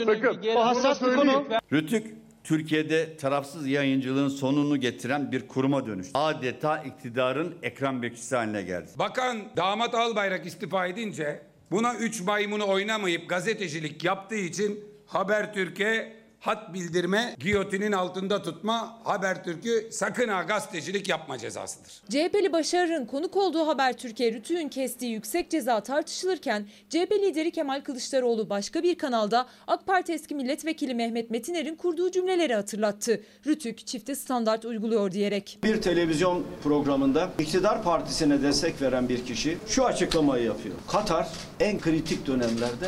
[0.56, 1.46] O hassas bir konu.
[1.72, 6.12] Rütük Türkiye'de tarafsız yayıncılığın sonunu getiren bir kuruma dönüştü.
[6.14, 8.88] Adeta iktidarın ekran bekçisi haline geldi.
[9.00, 11.42] Bakan damat Albayrak istifa edince
[11.72, 20.28] buna üç maymunu oynamayıp gazetecilik yaptığı için Habertürk'e hat bildirme, giyotinin altında tutma, Habertürk'ü sakın
[20.28, 22.02] ha gazetecilik yapma cezasıdır.
[22.10, 28.84] CHP'li Başarır'ın konuk olduğu Habertürk'e Rütük'ün kestiği yüksek ceza tartışılırken CHP lideri Kemal Kılıçdaroğlu başka
[28.84, 33.24] bir kanalda AK Parti eski milletvekili Mehmet Metiner'in kurduğu cümleleri hatırlattı.
[33.48, 35.60] Rütük çifte standart uyguluyor diyerek.
[35.64, 40.76] Bir televizyon programında iktidar partisine destek veren bir kişi şu açıklamayı yapıyor.
[40.88, 41.28] Katar
[41.60, 42.88] en kritik dönemlerde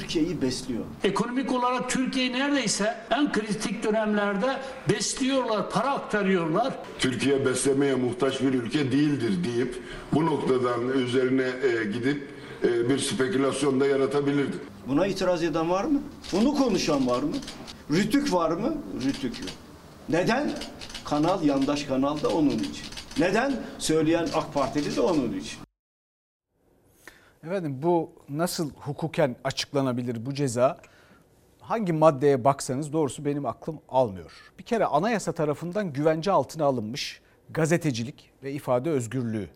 [0.00, 0.80] Türkiye'yi besliyor.
[1.04, 4.56] Ekonomik olarak Türkiye neredeyse en kritik dönemlerde
[4.92, 6.74] besliyorlar, para aktarıyorlar.
[6.98, 9.82] Türkiye beslemeye muhtaç bir ülke değildir deyip
[10.12, 12.28] bu noktadan üzerine e, gidip
[12.64, 14.56] e, bir spekülasyon da yaratabilirdi.
[14.86, 16.00] Buna itiraz eden var mı?
[16.32, 17.36] Bunu konuşan var mı?
[17.90, 18.74] Rütük var mı?
[19.04, 19.48] Rütük yok.
[20.08, 20.50] Neden?
[21.04, 22.86] Kanal yandaş kanal da onun için.
[23.18, 23.62] Neden?
[23.78, 25.63] Söyleyen AK Partili de onun için.
[27.46, 30.78] Efendim bu nasıl hukuken açıklanabilir bu ceza?
[31.60, 34.32] Hangi maddeye baksanız doğrusu benim aklım almıyor.
[34.58, 37.20] Bir kere anayasa tarafından güvence altına alınmış
[37.50, 39.48] gazetecilik ve ifade özgürlüğü.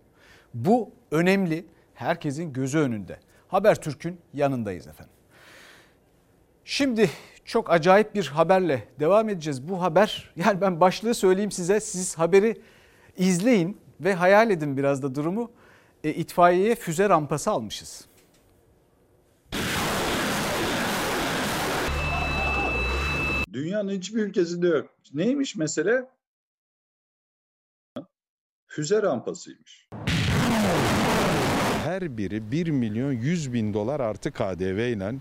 [0.54, 1.66] Bu önemli.
[1.94, 3.18] Herkesin gözü önünde.
[3.48, 5.14] Habertürk'ün yanındayız efendim.
[6.64, 7.10] Şimdi
[7.44, 9.68] çok acayip bir haberle devam edeceğiz.
[9.68, 11.80] Bu haber yani ben başlığı söyleyeyim size.
[11.80, 12.60] Siz haberi
[13.16, 15.50] izleyin ve hayal edin biraz da durumu
[16.04, 18.08] e, itfaiyeye füze rampası almışız.
[23.52, 24.90] Dünyanın hiçbir ülkesinde yok.
[25.14, 26.04] Neymiş mesele?
[28.66, 29.88] Füze rampasıymış.
[31.84, 35.14] Her biri 1 milyon 100 bin dolar artı KDV ile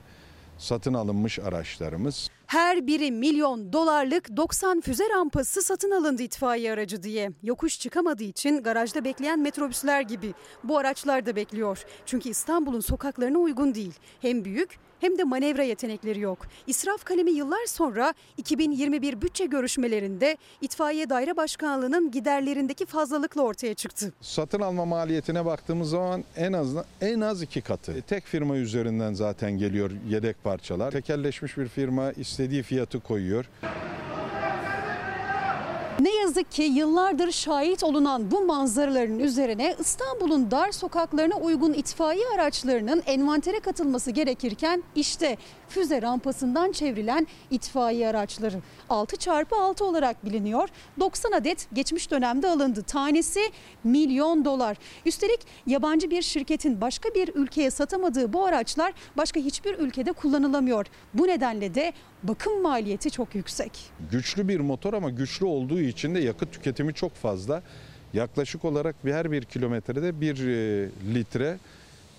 [0.58, 2.30] satın alınmış araçlarımız.
[2.48, 7.32] Her biri milyon dolarlık 90 füze rampası satın alındı itfaiye aracı diye.
[7.44, 10.34] Yokuş çıkamadığı için garajda bekleyen metrobüsler gibi
[10.64, 11.84] bu araçlar da bekliyor.
[12.06, 13.94] Çünkü İstanbul'un sokaklarına uygun değil.
[14.22, 16.40] Hem büyük hem de manevra yetenekleri yok.
[16.68, 24.14] İsraf kalemi yıllar sonra 2021 bütçe görüşmelerinde İtfaiye Daire Başkanlığı'nın giderlerindeki fazlalıkla ortaya çıktı.
[24.22, 27.92] Satın alma maliyetine baktığımız zaman en az en az iki katı.
[27.92, 30.92] E, tek firma üzerinden zaten geliyor yedek parçalar.
[30.92, 33.46] Tekelleşmiş bir firma istediği fiyatı koyuyor.
[36.00, 43.04] Ne yazık ki yıllardır şahit olunan bu manzaraların üzerine İstanbul'un dar sokaklarına uygun itfaiye araçlarının
[43.06, 45.38] envantere katılması gerekirken işte
[45.70, 50.70] füze rampasından çevrilen itfaiye araçları 6 çarpı 6 olarak biliniyor.
[51.00, 52.84] 90 adet geçmiş dönemde alındı.
[52.84, 53.42] Tanesi
[53.84, 54.78] milyon dolar.
[55.06, 60.86] Üstelik yabancı bir şirketin başka bir ülkeye satamadığı bu araçlar başka hiçbir ülkede kullanılamıyor.
[61.14, 61.94] Bu nedenle de
[62.24, 63.72] bakım maliyeti çok yüksek.
[64.12, 67.64] Güçlü bir motor ama güçlü olduğu için de yakıt tüketimi çok fazla.
[68.14, 71.58] Yaklaşık olarak her bir kilometrede bir e, litre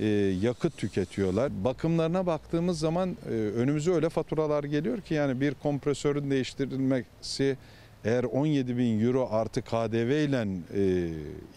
[0.01, 0.07] e,
[0.42, 1.64] yakıt tüketiyorlar.
[1.64, 7.57] Bakımlarına baktığımız zaman e, önümüze öyle faturalar geliyor ki yani bir kompresörün değiştirilmesi
[8.05, 10.46] eğer 17 bin euro artı KDV ile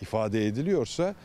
[0.02, 1.16] ifade ediliyorsa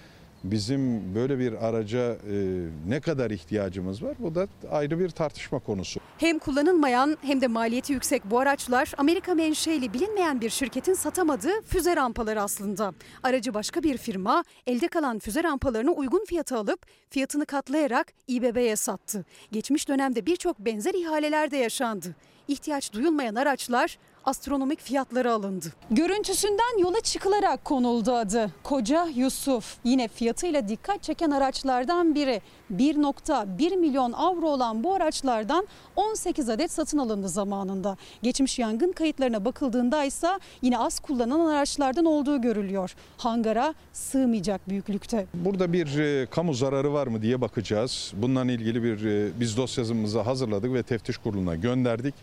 [0.44, 4.14] bizim böyle bir araca e, ne kadar ihtiyacımız var?
[4.18, 6.00] Bu da ayrı bir tartışma konusu.
[6.18, 11.96] Hem kullanılmayan hem de maliyeti yüksek bu araçlar Amerika menşeli bilinmeyen bir şirketin satamadığı füze
[11.96, 12.92] rampaları aslında.
[13.22, 19.24] Aracı başka bir firma elde kalan füze rampalarını uygun fiyata alıp fiyatını katlayarak İBB'ye sattı.
[19.52, 22.14] Geçmiş dönemde birçok benzer ihaleler de yaşandı.
[22.48, 25.66] İhtiyaç duyulmayan araçlar astronomik fiyatları alındı.
[25.90, 28.50] Görüntüsünden yola çıkılarak konuldu adı.
[28.62, 32.40] Koca Yusuf yine fiyatıyla dikkat çeken araçlardan biri.
[32.74, 35.66] 1.1 milyon avro olan bu araçlardan
[35.96, 37.96] 18 adet satın alındı zamanında.
[38.22, 40.28] Geçmiş yangın kayıtlarına bakıldığında ise
[40.62, 42.94] yine az kullanılan araçlardan olduğu görülüyor.
[43.18, 45.26] Hangara sığmayacak büyüklükte.
[45.34, 48.12] Burada bir e, kamu zararı var mı diye bakacağız.
[48.16, 52.14] Bununla ilgili bir e, biz dosyamızı hazırladık ve teftiş kuruluna gönderdik.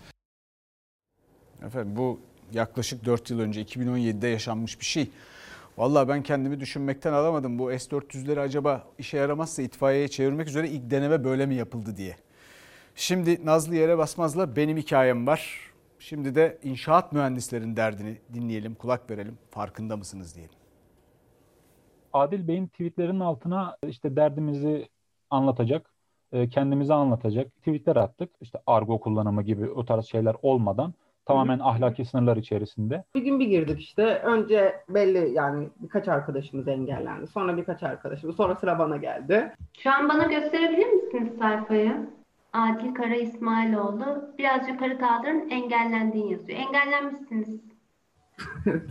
[1.65, 2.19] Efendim bu
[2.53, 5.09] yaklaşık 4 yıl önce 2017'de yaşanmış bir şey.
[5.77, 7.59] Vallahi ben kendimi düşünmekten alamadım.
[7.59, 12.15] Bu S-400'leri acaba işe yaramazsa itfaiyeye çevirmek üzere ilk deneme böyle mi yapıldı diye.
[12.95, 15.71] Şimdi Nazlı Yere Basmaz'la benim hikayem var.
[15.99, 19.37] Şimdi de inşaat mühendislerin derdini dinleyelim, kulak verelim.
[19.51, 20.55] Farkında mısınız diyelim.
[22.13, 24.89] Adil Bey'in tweetlerinin altına işte derdimizi
[25.29, 25.93] anlatacak,
[26.31, 28.29] e, kendimizi anlatacak tweetler attık.
[28.41, 30.93] İşte argo kullanımı gibi o tarz şeyler olmadan
[31.25, 33.03] Tamamen ahlaki sınırlar içerisinde.
[33.15, 34.03] Bir gün bir girdik işte.
[34.03, 37.27] Önce belli yani birkaç arkadaşımız engellendi.
[37.27, 38.35] Sonra birkaç arkadaşımız.
[38.35, 39.55] Sonra sıra bana geldi.
[39.79, 42.09] Şu an bana gösterebilir misiniz sayfayı?
[42.53, 44.33] Adil Kara İsmailoğlu.
[44.37, 46.59] Biraz yukarı kaldırın engellendiğin yazıyor.
[46.59, 47.61] Engellenmişsiniz.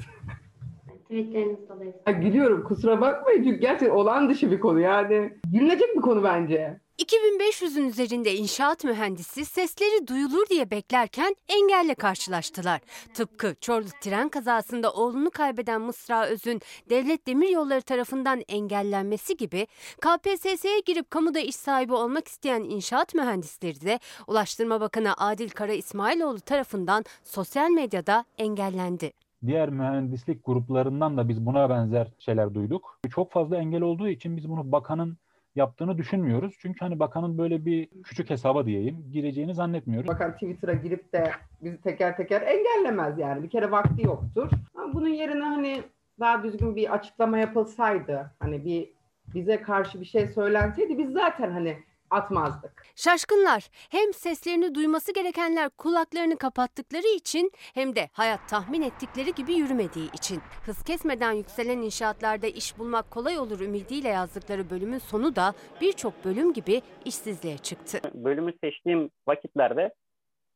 [1.13, 2.03] Tweetleriniz dolayısıyla.
[2.07, 5.33] Ya gülüyorum kusura bakmayın çünkü gerçekten olan dışı bir konu yani.
[5.53, 6.81] Gülünecek bir konu bence.
[6.99, 12.81] 2500'ün üzerinde inşaat mühendisi sesleri duyulur diye beklerken engelle karşılaştılar.
[13.15, 16.61] Tıpkı Çorlu tren kazasında oğlunu kaybeden Mısra Öz'ün
[16.91, 19.67] devlet demiryolları tarafından engellenmesi gibi
[20.01, 26.41] KPSS'ye girip kamuda iş sahibi olmak isteyen inşaat mühendisleri de Ulaştırma Bakanı Adil Kara İsmailoğlu
[26.41, 29.22] tarafından sosyal medyada engellendi.
[29.47, 32.99] Diğer mühendislik gruplarından da biz buna benzer şeyler duyduk.
[33.11, 35.17] Çok fazla engel olduğu için biz bunu bakanın
[35.57, 36.55] yaptığını düşünmüyoruz.
[36.59, 40.09] Çünkü hani bakanın böyle bir küçük hesaba diyeyim gireceğini zannetmiyoruz.
[40.09, 41.31] Bakan Twitter'a girip de
[41.63, 43.43] bizi teker teker engellemez yani.
[43.43, 44.51] Bir kere vakti yoktur.
[44.75, 45.83] Ama bunun yerine hani
[46.21, 48.93] daha düzgün bir açıklama yapılsaydı, hani bir
[49.35, 51.77] bize karşı bir şey söylenseydi biz zaten hani
[52.13, 52.87] atmazdık.
[52.97, 60.13] Şaşkınlar hem seslerini duyması gerekenler kulaklarını kapattıkları için hem de hayat tahmin ettikleri gibi yürümediği
[60.13, 60.41] için.
[60.67, 66.53] Hız kesmeden yükselen inşaatlarda iş bulmak kolay olur ümidiyle yazdıkları bölümün sonu da birçok bölüm
[66.53, 67.99] gibi işsizliğe çıktı.
[68.15, 69.95] Bölümü seçtiğim vakitlerde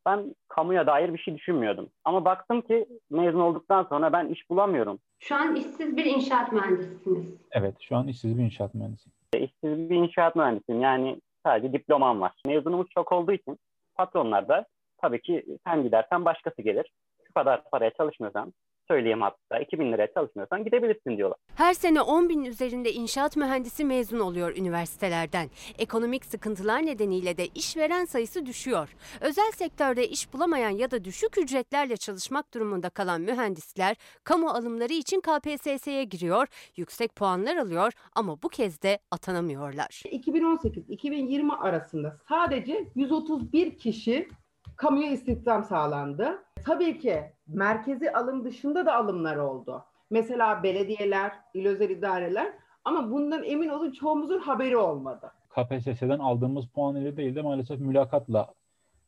[0.05, 1.89] ben kamuya dair bir şey düşünmüyordum.
[2.05, 4.99] Ama baktım ki mezun olduktan sonra ben iş bulamıyorum.
[5.19, 7.35] Şu an işsiz bir inşaat mühendisisiniz.
[7.51, 9.13] Evet, şu an işsiz bir inşaat mühendisiyim.
[9.33, 10.81] İşsiz bir inşaat mühendisiyim.
[10.81, 12.31] Yani sadece diplomam var.
[12.45, 13.59] Mezunumuz çok olduğu için
[13.95, 14.65] patronlar da
[14.97, 16.91] tabii ki sen gidersen başkası gelir.
[17.27, 18.53] Şu kadar paraya çalışmıyorsan
[18.87, 21.37] söyleyeyim hatta 2000 liraya çalışmıyorsan gidebilirsin diyorlar.
[21.55, 25.49] Her sene 10 bin üzerinde inşaat mühendisi mezun oluyor üniversitelerden.
[25.79, 28.95] Ekonomik sıkıntılar nedeniyle de işveren sayısı düşüyor.
[29.21, 35.21] Özel sektörde iş bulamayan ya da düşük ücretlerle çalışmak durumunda kalan mühendisler kamu alımları için
[35.21, 40.03] KPSS'ye giriyor, yüksek puanlar alıyor ama bu kez de atanamıyorlar.
[40.05, 44.29] 2018-2020 arasında sadece 131 kişi
[44.77, 46.43] kamuya istihdam sağlandı.
[46.65, 49.85] Tabii ki merkezi alım dışında da alımlar oldu.
[50.09, 52.53] Mesela belediyeler, il özel idareler
[52.83, 55.31] ama bundan emin olun çoğumuzun haberi olmadı.
[55.49, 58.53] KPSS'den aldığımız puan ile değil de maalesef mülakatla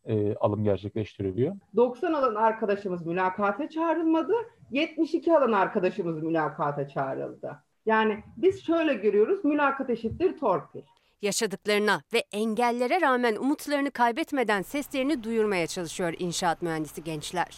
[0.06, 1.56] e, alım gerçekleştiriliyor.
[1.76, 4.34] 90 alan arkadaşımız mülakata çağrılmadı.
[4.72, 7.64] 72 alan arkadaşımız mülakata çağrıldı.
[7.86, 10.82] Yani biz şöyle görüyoruz mülakat eşittir torpil.
[11.22, 17.58] Yaşadıklarına ve engellere rağmen umutlarını kaybetmeden seslerini duyurmaya çalışıyor inşaat mühendisi gençler.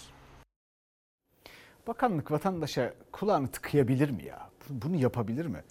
[1.88, 4.50] Bakanlık vatandaşa kulağını tıkayabilir mi ya?
[4.70, 5.64] Bunu yapabilir mi?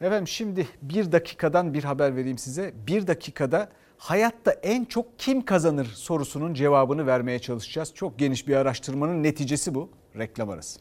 [0.00, 2.74] Efendim şimdi bir dakikadan bir haber vereyim size.
[2.86, 3.68] Bir dakikada
[3.98, 7.94] hayatta en çok kim kazanır sorusunun cevabını vermeye çalışacağız.
[7.94, 9.90] Çok geniş bir araştırmanın neticesi bu.
[10.18, 10.80] Reklam arası.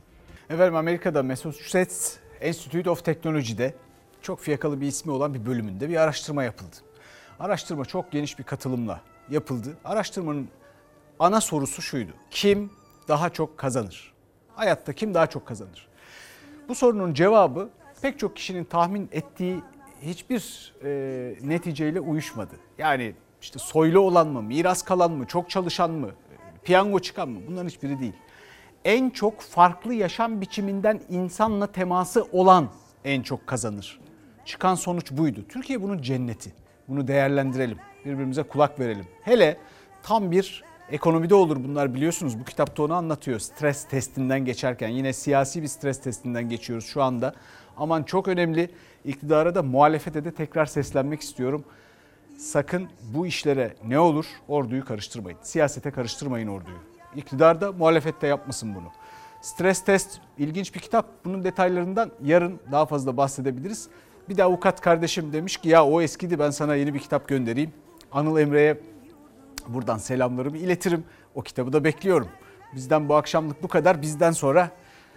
[0.49, 3.73] Efendim Amerika'da Massachusetts Institute of Technology'de
[4.23, 6.75] çok fiyakalı bir ismi olan bir bölümünde bir araştırma yapıldı.
[7.39, 9.77] Araştırma çok geniş bir katılımla yapıldı.
[9.85, 10.49] Araştırmanın
[11.19, 12.11] ana sorusu şuydu.
[12.31, 12.71] Kim
[13.07, 14.13] daha çok kazanır?
[14.55, 15.87] Hayatta kim daha çok kazanır?
[16.69, 17.69] Bu sorunun cevabı
[18.01, 19.61] pek çok kişinin tahmin ettiği
[20.01, 20.89] hiçbir e,
[21.41, 22.55] neticeyle uyuşmadı.
[22.77, 26.09] Yani işte soylu olan mı, miras kalan mı, çok çalışan mı,
[26.63, 28.13] piyango çıkan mı bunların hiçbiri değil.
[28.85, 32.69] En çok farklı yaşam biçiminden insanla teması olan
[33.05, 34.02] en çok kazanır.
[34.45, 35.45] Çıkan sonuç buydu.
[35.49, 36.53] Türkiye bunun cenneti.
[36.87, 37.77] Bunu değerlendirelim.
[38.05, 39.07] Birbirimize kulak verelim.
[39.21, 39.57] Hele
[40.03, 42.39] tam bir ekonomide olur bunlar biliyorsunuz.
[42.39, 43.39] Bu kitapta onu anlatıyor.
[43.39, 47.33] Stres testinden geçerken yine siyasi bir stres testinden geçiyoruz şu anda.
[47.77, 48.69] Aman çok önemli.
[49.05, 51.63] İktidara da muhalefete de tekrar seslenmek istiyorum.
[52.37, 55.37] Sakın bu işlere ne olur orduyu karıştırmayın.
[55.41, 56.77] Siyasete karıştırmayın orduyu.
[57.15, 58.91] İktidar da muhalefette yapmasın bunu.
[59.41, 61.25] Stres test ilginç bir kitap.
[61.25, 63.89] Bunun detaylarından yarın daha fazla bahsedebiliriz.
[64.29, 67.71] Bir de avukat kardeşim demiş ki ya o eskidi ben sana yeni bir kitap göndereyim.
[68.11, 68.77] Anıl Emre'ye
[69.67, 71.03] buradan selamlarımı iletirim.
[71.35, 72.27] O kitabı da bekliyorum.
[72.75, 74.01] Bizden bu akşamlık bu kadar.
[74.01, 74.71] Bizden sonra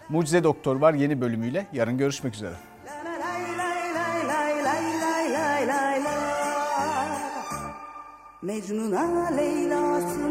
[0.09, 1.67] Mucize Doktor var yeni bölümüyle.
[1.73, 2.55] Yarın görüşmek üzere.
[8.43, 10.27] Mecnun'a Leyla'sına